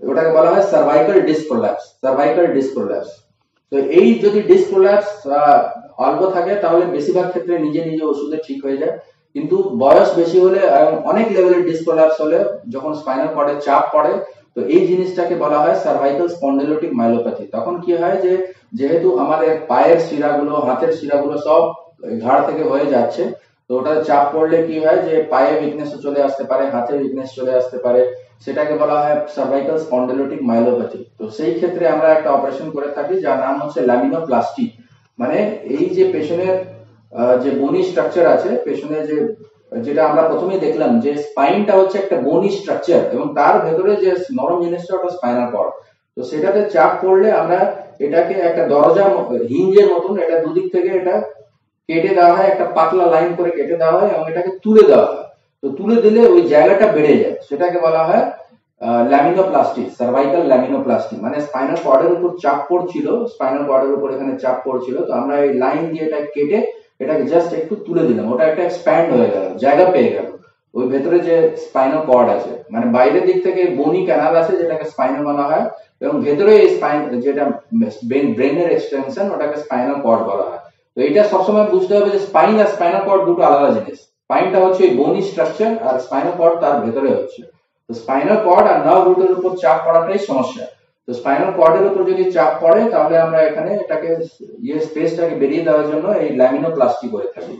ওটাকে 0.00 0.30
বলা 0.38 0.50
হয় 0.52 0.64
সার্ভাইকাল 0.72 1.18
ডিসপ্রোল্যাপস 1.30 1.84
সার্ভাইকাল 2.02 2.46
ডিসপ্রোল্যাপস 2.56 3.10
তো 3.72 3.76
এই 3.98 4.08
যদি 4.24 4.38
ডিসপ্রোল্যাপস 4.50 5.10
অল্প 6.06 6.20
থাকে, 6.34 6.52
তাহলে 6.62 6.84
বেশিরভাগ 6.96 7.26
ক্ষেত্রে 7.32 7.54
নিজে 7.66 7.80
নিজে 7.90 8.04
ওষুধে 8.10 8.38
ঠিক 8.46 8.58
হয়ে 8.66 8.80
যায়। 8.82 8.94
কিন্তু 9.34 9.56
বয়স 9.82 10.08
বেশি 10.20 10.38
হলে 10.44 10.60
অনেক 11.10 11.26
লেভেলের 11.34 11.62
ডিসপ্রোল্যাপস 11.70 12.16
হলে 12.24 12.38
যখন 12.74 12.92
স্পাইনাল 13.00 13.28
কর্ডে 13.36 13.54
চাপ 13.66 13.84
পড়ে, 13.94 14.12
তো 14.54 14.60
এই 14.74 14.82
জিনিসটাকে 14.90 15.34
বলা 15.44 15.58
হয় 15.62 15.76
সার্ভাইকাল 15.84 16.26
স্পন্ডিলোটিক 16.36 16.90
মাইলোপ্যাথি 17.00 17.44
তখন 17.56 17.74
কি 17.84 17.92
হয় 18.00 18.18
যে, 18.24 18.32
যেহেতু 18.78 19.08
আমাদের 19.24 19.50
পায়ের 19.70 19.98
শিরাগুলো, 20.08 20.54
হাতের 20.68 20.92
শিরাগুলো 20.98 21.36
সব 21.46 21.62
ঘাড় 22.24 22.42
থেকে 22.48 22.62
হয়ে 22.72 22.86
যাচ্ছে। 22.86 23.22
তো 23.70 23.72
ওটা 23.78 23.92
চাপ 24.08 24.24
পড়লে 24.34 24.58
কি 24.66 24.76
হয় 24.84 25.00
যে 25.06 25.14
পায়ে 25.32 25.52
উইকনেস 25.60 25.90
চলে 26.04 26.20
আসতে 26.22 26.44
পারে, 26.50 26.64
হাতে 26.74 26.92
উইকনেস 27.00 27.30
চলে 27.38 27.52
আসতে 27.60 27.78
পারে। 27.84 28.00
সেটাকে 28.44 28.74
বলা 28.82 28.96
হয় 29.02 29.16
সার্ভাইকাল 29.36 29.76
স্পন্ডিলোটিক 29.78 30.40
মাইলোপ্যাথি 30.50 31.00
তো 31.18 31.24
সেই 31.36 31.52
ক্ষেত্রে 31.58 31.84
আমরা 31.88 32.08
একটা 32.12 32.30
অপারেশন 32.30 32.68
করে 32.76 32.88
থাকি 32.96 33.14
যার 33.24 33.38
নাম 33.44 33.54
হচ্ছে 33.62 33.80
ল্যামিনোপ্লাস্টি 33.90 34.64
মানে 35.18 35.38
এই 35.76 35.86
যে 35.96 36.04
পেছনের 36.14 36.54
যে 37.42 37.50
বনি 37.60 37.80
স্ট্রাকচার 37.82 38.24
আছে, 38.26 38.50
পেছনে 38.66 38.98
যে, 39.08 39.16
যেটা 39.86 40.02
আমরা 40.08 40.22
প্রথমেই 40.30 40.60
দেখলাম 40.66 40.90
যে 41.04 41.10
স্পাইনটা 41.26 41.74
হচ্ছে 41.80 41.96
একটা 41.98 42.16
বনি 42.28 42.50
স্ট্রাকচার 42.58 43.00
এবং 43.14 43.26
তার 43.38 43.54
ভেতরে 43.64 43.92
যে 44.02 44.10
নরম 44.38 44.58
জিনিসটা 44.64 44.92
ওটা 44.96 45.10
স্পাইনাল 45.16 45.46
কর্ড 45.54 45.72
তো 46.16 46.20
সেটাতে 46.30 46.60
চাপ 46.74 46.92
পড়লে 47.02 47.28
আমরা 47.32 47.58
এটাকে 48.06 48.34
একটা 48.48 48.62
দরজা, 48.74 49.04
হিঞ্জের 49.52 49.86
মতন, 49.92 50.12
এটা 50.24 50.36
দুদিক 50.44 50.66
থেকে 50.74 50.90
এটা 51.00 51.14
কেটে 51.88 52.10
দেওয়া 52.18 52.34
হয়, 52.36 52.48
একটা 52.52 52.66
পাতলা 52.76 53.06
লাইন 53.14 53.30
করে 53.38 53.50
কেটে 53.56 53.76
দেওয়া 53.82 53.96
হয় 53.98 54.10
এবং 54.14 54.24
এটাকে 54.32 54.50
তুলে 54.64 54.82
দেওয়া 54.90 55.08
হয়। 55.12 55.26
তো 55.62 55.66
তুলে 55.78 55.96
দিলে 56.04 56.20
ওই 56.34 56.42
জায়গাটা 56.52 56.86
বেড়ে 56.96 57.14
যায়। 57.22 57.36
সেটাকে 57.48 57.78
বলা 57.86 58.02
হয় 58.08 58.24
ল্যামিনোপ্লাস্টি 59.12 59.82
সার্ভাইকাল 59.98 60.42
ল্যামিনোপ্লাস্টি 60.52 61.16
মানে 61.24 61.36
স্পাইনাল 61.46 61.78
কর্ডের 61.86 62.12
উপর 62.16 62.30
চাপ 62.42 62.58
পড়ছিল 62.70 63.06
স্পাইনাল 63.32 63.62
কর্ডের 63.70 63.92
উপর 63.96 64.08
এখানে 64.14 64.32
চাপ 64.42 64.56
পড়ছিল। 64.66 64.96
তো 65.08 65.12
আমরা 65.20 65.34
এই 65.44 65.50
লাইন 65.62 65.82
দিয়ে 65.92 66.04
এটা 66.08 66.20
কেটে 66.34 66.58
এটাকে 67.02 67.24
জাস্ট 67.32 67.50
একটু 67.60 67.74
তুলে 67.86 68.02
দিলাম। 68.08 68.26
ওটা 68.32 68.44
একটা 68.50 68.62
এক্সপ্যান্ড 68.66 69.08
হয়ে 69.16 69.30
গেল, 69.34 69.44
জায়গা 69.64 69.84
পেয়ে 69.94 70.10
গেল। 70.16 70.28
ওই 70.76 70.84
ভেতরে 70.92 71.18
যে 71.28 71.34
স্পাইনাল 71.64 72.00
কর্ড 72.10 72.28
আছে 72.36 72.52
মানে 72.72 72.86
বাইরের 72.96 73.24
দিক 73.28 73.38
থেকে 73.46 73.62
বনি 73.80 74.00
ক্যানাল 74.08 74.34
আছে 74.40 74.52
যেটাকে 74.60 74.84
স্পাইনাল 74.92 75.22
বলা 75.30 75.44
হয়, 75.50 75.64
এবং 76.02 76.14
ভেতরে 76.26 76.52
এই 76.62 76.68
স্পাইন 76.76 76.98
যেটা 77.26 77.44
ব্রেনের 78.38 78.68
এক্সটেনশন 78.76 79.26
ওটাকে 79.34 79.56
স্পাইনাল 79.64 79.96
কর্ড 80.04 80.22
বলা 80.30 80.46
হয়। 80.50 80.63
তো 80.96 80.98
এটা 81.08 81.22
সবসময় 81.32 81.66
বুঝতে 81.74 81.92
হবে 81.96 82.08
যে 82.14 82.20
স্পাইন 82.28 82.54
আর 82.62 82.68
স্পাইনাল 82.74 83.02
কর্ড 83.08 83.22
দুটো 83.28 83.42
আলাদা 83.48 83.70
জিনিস। 83.76 83.98
স্পাইনটা 84.24 84.58
হচ্ছে 84.64 84.82
বোনি 84.98 85.22
স্ট্রাকচার 85.28 85.70
আর 85.88 85.94
স্পাইনাল 86.04 86.34
কর্ড 86.40 86.54
তার 86.62 86.76
ভেতরে 86.84 87.10
হচ্ছে। 87.16 87.40
তো 87.88 87.92
স্পাইনাল 88.00 88.38
কর্ড 88.46 88.64
আর 88.72 88.78
নার্ভ 88.86 89.02
রুটের 89.06 89.32
উপর 89.38 89.50
চাপ 89.62 89.78
পড়াটাই 89.86 90.20
সমস্যা। 90.30 90.64
তো 91.08 91.10
স্পাইনাল 91.18 91.50
কর্ডের 91.58 91.84
উপর 91.90 92.02
যদি 92.10 92.24
চাপ 92.36 92.52
পড়ে, 92.62 92.80
তাহলে 92.92 93.14
আমরা 93.18 93.38
এখানে 93.48 93.70
এটাকে 93.82 94.08
ইয়ে 94.66 94.78
স্পেসটাকে 94.86 95.34
বেরিয়ে 95.42 95.66
দেওয়ার 95.66 95.86
জন্য 95.90 96.06
এই 96.24 96.30
ল্যামিনোপ্লাস্টি 96.40 97.06
করে 97.14 97.26
থাকি। 97.34 97.56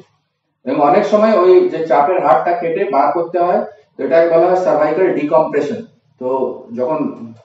এবং 0.66 0.78
অনেক 0.90 1.04
সময় 1.12 1.34
ওই 1.42 1.52
যে 1.72 1.78
চাপের 1.90 2.18
হাড়টা 2.26 2.52
কেটে 2.60 2.82
বার 2.94 3.06
করতে 3.16 3.38
হয়, 3.38 3.60
তো 3.94 3.98
এটাকে 4.06 4.26
বলা 4.34 4.46
হয় 4.46 4.60
সার্ভাইকাল 4.66 5.06
ডিকম্প্রেশন 5.20 5.80
তো 6.20 6.28
যখন 6.78 6.98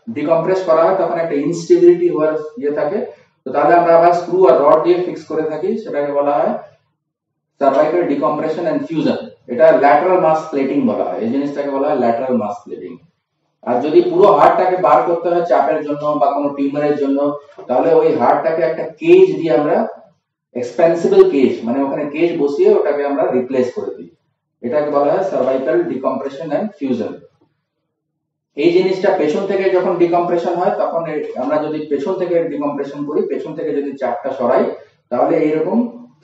ডিকম্প্রেস 0.10 0.60
করা 0.66 0.82
হয়, 0.86 0.98
তখন 1.02 1.18
একটা 1.20 1.36
ইনস্টেবিলিটি 1.46 2.08
হওয়ার 2.10 2.34
ইয়ে 2.62 2.72
থাকে। 2.72 3.00
তো 3.46 3.48
তাহলে 3.56 3.74
আমরা 3.80 3.92
আবার 4.00 4.14
স্ক্রু 4.22 4.38
আর 4.50 4.56
রড 4.64 4.80
দিয়ে 4.86 4.98
ফিক্স 5.06 5.24
করে 5.30 5.44
থাকি, 5.52 5.70
সেটাকে 5.84 6.12
বলা 6.20 6.34
হয় 6.40 6.54
সার্ভাইকাল 7.62 8.02
ডিকম্প্রেশন 8.12 8.64
এন্ড 8.72 8.82
ফিউশন 8.88 9.20
এটা 9.52 9.66
ল্যাটারাল 9.84 10.20
মাস 10.26 10.40
প্লেটিং 10.52 10.78
বলা 10.90 11.06
হয়, 11.10 11.20
এই 11.24 11.30
জিনিসটাকে 11.34 11.72
বলা 11.76 11.88
হয় 11.90 12.00
ল্যাটারাল 12.04 12.36
মাস 12.44 12.56
প্লেটিং 12.64 12.94
আর 13.68 13.76
যদি 13.86 14.00
পুরো 14.12 14.28
হাড়টাকে 14.40 14.78
বার 14.86 15.00
করতে 15.08 15.28
হয় 15.32 15.46
চাপের 15.52 15.80
জন্য 15.88 16.04
বা 16.22 16.28
কোনো 16.36 16.50
টিউমারের 16.58 16.96
জন্য, 17.02 17.20
তাহলে 17.68 17.90
ওই 18.02 18.10
হাড়টাকে 18.20 18.62
একটা 18.70 18.84
কেজ 19.02 19.26
দিয়ে 19.40 19.54
আমরা 19.60 19.78
এক্সপেন্সিবল 20.56 21.22
কেজ 21.34 21.52
মানে 21.66 21.80
ওখানে 21.86 22.04
কেজ 22.16 22.30
বসিয়ে 22.42 22.70
ওটাকে 22.78 23.02
আমরা 23.10 23.24
রিপ্লেস 23.38 23.68
করে 23.78 23.92
দিই। 23.98 24.12
এটাকে 24.64 24.90
বলা 24.96 25.10
হয় 25.14 25.26
সার্ভাইকাল 25.32 25.78
ডিকম্প্রেশন 25.92 26.48
এন্ড 26.58 26.68
ফিউশন 26.80 27.12
এই 28.64 28.72
জিনিসটা 28.78 29.10
পেছন 29.20 29.44
থেকে 29.52 29.66
যখন 29.76 29.94
ডিকম্প্রেশন 30.04 30.54
হয়, 30.60 30.74
তখন 30.82 31.02
আমরা 31.44 31.58
যদি 31.66 31.80
পেছন 31.92 32.14
থেকে 32.22 32.36
ডিকম্প্রেশন 32.52 33.00
করি, 33.08 33.22
পেছন 33.32 33.52
থেকে 33.58 33.72
যদি 33.80 33.92
চাপটা 34.02 34.30
সরাই, 34.40 34.64
তাহলে 35.12 35.34
এইরকম 35.46 35.78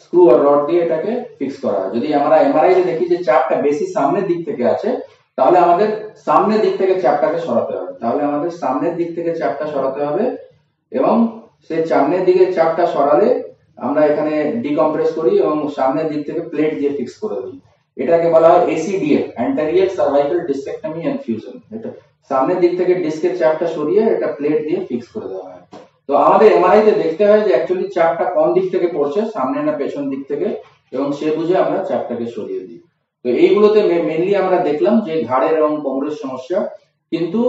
স্ক্রু 0.03 0.21
আর 0.31 0.39
রড 0.45 0.61
দিয়ে 0.69 0.81
এটাকে 0.85 1.11
ফিক্স 1.37 1.57
করা 1.63 1.77
হয়। 1.81 1.91
যদি 1.95 2.07
আমরা 2.19 2.35
এমআরআই 2.37 2.73
দেখি 2.89 3.05
যে 3.13 3.17
চাপটা 3.27 3.55
বেশি 3.67 3.85
সামনের 3.95 4.25
দিক 4.29 4.39
থেকে 4.47 4.63
আছে, 4.73 4.89
তাহলে 5.37 5.57
আমাদের 5.65 5.89
সামনের 6.27 6.59
দিক 6.65 6.73
থেকে 6.81 6.93
চাপটাকে 7.03 7.39
সরাতে 7.45 7.73
হবে। 7.77 7.91
তাহলে 8.01 8.21
আমাদের 8.29 8.51
সামনের 8.61 8.93
দিক 8.99 9.09
থেকে 9.17 9.31
চাপটা 9.39 9.65
সরাতে 9.73 10.01
হবে 10.07 10.23
এবং 10.91 11.15
সেই 11.67 11.81
সামনের 11.91 12.23
দিকে 12.27 12.45
চাপটা 12.57 12.85
সরালে 12.93 13.27
আমরা 13.77 14.01
এখানে 14.11 14.33
ডিকম্প্রেস 14.65 15.09
করি 15.17 15.31
এবং 15.43 15.55
সামনের 15.77 16.07
দিক 16.11 16.21
থেকে 16.27 16.41
প্লেট 16.51 16.71
দিয়ে 16.79 16.91
ফিক্স 16.97 17.15
করে 17.23 17.37
দিই। 17.43 17.57
এটাকে 17.97 18.27
বলা 18.35 18.47
হয় 18.51 18.63
ACDF 18.75 19.25
anterior 19.35 19.89
cervical 19.97 20.39
discectomy 20.49 21.01
and 21.09 21.19
fusion 21.25 21.55
এটা 21.75 21.89
সামনের 22.29 22.59
দিক 22.63 22.73
থেকে 22.79 22.93
ডিস্কের 23.03 23.33
চাপটা 23.39 23.67
সরিয়ে 23.75 24.03
এটা 24.15 24.27
প্লেট 24.37 24.59
দিয়ে 24.67 24.79
ফিক্স 24.89 25.07
করে 25.13 25.27
দেওয়া 25.31 25.47
হয়। 25.49 25.63
তো 26.07 26.11
আমাদের 26.25 26.47
এমআরআই 26.57 26.81
তে 26.87 26.93
দেখতে 27.03 27.23
হয় 27.29 27.41
যে 27.45 27.51
অ্যাকচুয়ালি 27.53 27.87
চাপটা 27.95 28.25
কোন 28.35 28.47
দিক 28.57 28.65
থেকে 28.73 28.87
পড়ছে, 28.95 29.19
সামনে 29.35 29.57
না 29.67 29.73
পেছন 29.81 30.03
দিক 30.11 30.21
থেকে, 30.31 30.47
এবং 30.95 31.07
সে 31.17 31.27
বুঝে 31.37 31.55
আমরা 31.63 31.79
চাপটাকে 31.89 32.25
সরিয়ে 32.35 32.63
দিই। 32.67 32.81
তো 33.25 33.27
এইগুলোতে 33.43 33.79
মেনলি 34.09 34.33
আমরা 34.41 34.57
দেখলাম 34.69 34.95
যে 35.07 35.13
ঘাড়ের 35.29 35.53
এবং 35.61 35.71
কোমরের 35.83 36.15
সমস্যা, 36.23 36.59
কিন্তু 37.11 37.41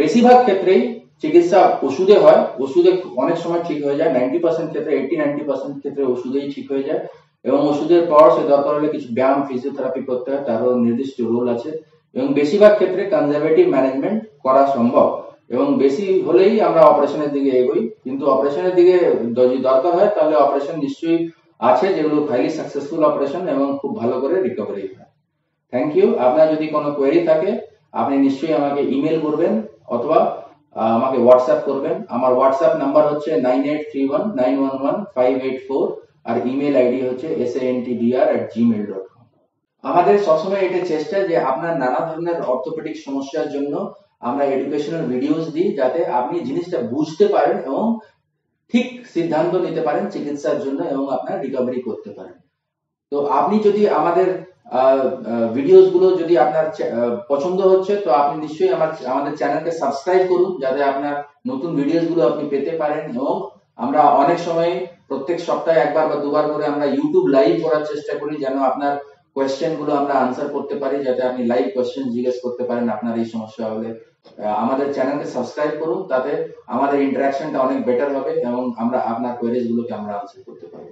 বেশিরভাগ 0.00 0.38
ক্ষেত্রেই 0.46 0.82
চিকিৎসা 1.22 1.60
ওষুধে 1.88 2.16
হয়, 2.24 2.40
ওষুধে 2.64 2.90
অনেক 3.22 3.36
সময় 3.44 3.62
ঠিক 3.68 3.78
হয়ে 3.86 3.98
যায় 4.00 4.10
নাইনটি 4.16 4.38
পার্সেন্ট 4.44 4.68
ক্ষেত্রে 4.72 4.92
এইটি 5.00 5.14
নাইনটি 5.20 5.44
পার্সেন্ট 5.48 5.74
ক্ষেত্রে 5.82 6.02
ওষুধেই 6.14 6.46
ঠিক 6.54 6.66
হয়ে 6.72 6.86
যায়, 6.88 7.02
এবং 7.44 7.60
ওষুধের 7.70 8.02
পর 8.12 8.26
সে 8.34 8.42
দরকার 8.52 8.72
হলে 8.76 8.88
কিছু 8.94 9.08
ব্যায়াম 9.16 9.40
ফিজিওথেরাপি 9.48 10.02
করতে 10.08 10.28
হয়, 10.32 10.42
তারও 10.48 10.70
নির্দিষ্ট 10.86 11.16
রোল 11.32 11.46
আছে। 11.56 11.70
এবং 12.16 12.28
বেশিরভাগ 12.38 12.72
ক্ষেত্রে 12.78 13.02
কনজারভেটিভ 13.14 13.66
ম্যানেজমেন্ট 13.74 14.18
করা 14.44 14.62
সম্ভব। 14.76 15.06
এবং 15.54 15.66
বেশি 15.82 16.06
হলেই 16.26 16.54
আমরা 16.68 16.82
অপারেশনের 16.90 17.30
দিকে 17.36 17.50
এগোই। 17.60 17.82
কিন্তু 18.04 18.24
অপারেশনের 18.34 18.74
দিকে 18.78 18.94
যদি 19.38 19.56
দরকার 19.68 19.92
হয়, 19.98 20.10
তাহলে 20.16 20.34
অপারেশন 20.44 20.76
নিশ্চয়ই 20.84 21.20
আছে, 21.60 21.86
যেগুলো 21.96 22.18
হাইলি 22.30 22.50
সাকসেসফুল 22.58 23.00
অপারেশন 23.10 23.42
এবং 23.54 23.66
খুব 23.80 23.90
ভালো 24.00 24.16
করে 24.22 24.36
রিকভারি 24.46 24.84
হয়। 24.94 25.10
থ্যাংক 25.72 25.90
ইউ 25.96 26.06
আপনার 26.26 26.46
যদি 26.54 26.66
কোনো 26.76 26.88
কোয়েরি 26.96 27.20
থাকে, 27.30 27.50
আপনি 28.00 28.14
নিশ্চয়ই 28.26 28.54
আমাকে 28.60 28.80
ইমেল 28.96 29.18
করবেন 29.26 29.52
অথবা 29.94 30.18
আমাকে 30.96 31.18
হোয়াটসঅ্যাপ 31.24 31.60
করবেন। 31.68 31.94
আমার 32.16 32.32
হোয়াটসঅ্যাপ 32.36 32.74
নাম্বার 32.82 33.04
হচ্ছে 33.10 33.30
nine 33.46 33.60
eight 33.70 33.82
three 33.90 34.02
one 34.10 34.24
nine 34.40 34.54
one 34.60 34.74
one 34.82 34.96
five 35.14 35.32
eight 35.46 35.58
four 35.66 35.84
আর 36.28 36.36
ইমেল 36.50 36.74
আইডি 36.82 36.98
হচ্ছে 37.08 37.28
S 37.44 37.54
N 37.68 37.76
T 37.86 37.92
DR 38.02 38.26
at 38.30 38.44
Gmail 38.54 38.82
dot 38.90 39.06
আমাদের 39.86 40.16
সবসময় 40.26 40.62
এটা 40.66 40.80
চেষ্টা 40.92 41.16
যে 41.28 41.36
আপনার 41.50 41.72
নানা 41.82 42.00
ধরনের 42.08 42.38
অর্থোপেডিক 42.52 42.96
সমস্যার 43.06 43.46
জন্য 43.54 43.74
আমরা 44.22 44.44
এডুকেশনাল 44.46 45.02
ভিডিওস 45.12 45.44
দিই 45.54 45.70
যাতে 45.80 46.00
আপনি 46.20 46.36
জিনিসটা 46.48 46.78
বুঝতে 46.94 47.24
পারেন 47.34 47.56
এবং 47.68 47.84
ঠিক 48.74 48.86
সিদ্ধান্ত 49.14 49.52
নিতে 49.66 49.82
পারেন 49.88 50.04
চিকিৎসার 50.14 50.58
জন্য 50.64 50.80
এবং 50.94 51.04
আপনার 51.16 51.36
রিকভারি 51.44 51.80
করতে 51.88 52.10
পারেন। 52.16 52.36
তো 53.12 53.16
আপনি 53.38 53.56
যদি 53.66 53.82
আমাদের 54.00 54.28
ভিডিওসগুলো 55.56 56.06
যদি 56.20 56.34
আপনার 56.38 56.66
পছন্দ 57.30 57.58
হচ্ছে, 57.72 57.92
তো 58.04 58.08
আপনি 58.20 58.34
নিশ্চয়ই 58.44 58.74
আমার 58.76 58.90
আমাদের 59.12 59.32
চ্যানেলকে 59.40 59.72
সাবস্ক্রাইব 59.82 60.22
করুন 60.32 60.50
যাতে 60.64 60.80
আপনার 60.92 61.14
নতুন 61.50 61.70
ভিডিওসগুলো 61.80 62.22
আপনি 62.30 62.44
পেতে 62.52 62.72
পারেন 62.82 63.02
এবং 63.12 63.32
আমরা 63.78 64.00
অনেক 64.22 64.38
সময় 64.38 64.72
প্রত্যেক 65.08 65.38
সপ্তাহে 65.48 65.82
একবার 65.82 66.04
বা 66.10 66.16
দুবার 66.24 66.44
করে 66.52 66.64
আমরা 66.66 66.86
ইউটিউব 66.88 67.24
লাইভ 67.36 67.54
করার 67.64 67.82
চেষ্টা 67.90 68.14
করি 68.20 68.34
যেন 68.44 68.56
আপনার 68.70 68.92
কোয়েশ্চেনগুলো 69.36 69.92
আমরা 70.00 70.14
আনসার 70.14 70.48
করতে 70.48 70.74
পারি 70.82 70.96
যাতে 71.06 71.22
আপনি 71.22 71.42
লাইভ 71.52 71.66
কোয়েশ্চেন 71.74 72.04
জিজ্ঞেস 72.14 72.36
করতে 72.44 72.62
পারেন 72.68 72.86
আপনার 72.88 73.14
এই 73.22 73.28
সমস্যা 73.34 73.64
হলে। 73.72 73.88
আমাদের 74.62 74.86
চ্যানেলকে 74.94 75.26
সাবস্ক্রাইব 75.34 75.72
করুন, 75.82 76.00
তাতে 76.12 76.32
আমাদের 76.74 76.98
ইন্টারাকশনটা 77.08 77.58
অনেক 77.60 77.78
বেটার 77.88 78.10
হবে 78.16 78.32
এবং 78.48 78.62
আমরা 78.82 78.98
আপনার 79.12 79.32
কোয়েরিজ 79.40 79.64
গুলোকে 79.70 79.92
আমরা 79.94 80.12
আনসার 80.18 80.40
করতে 80.46 80.66
পারব। 80.72 80.88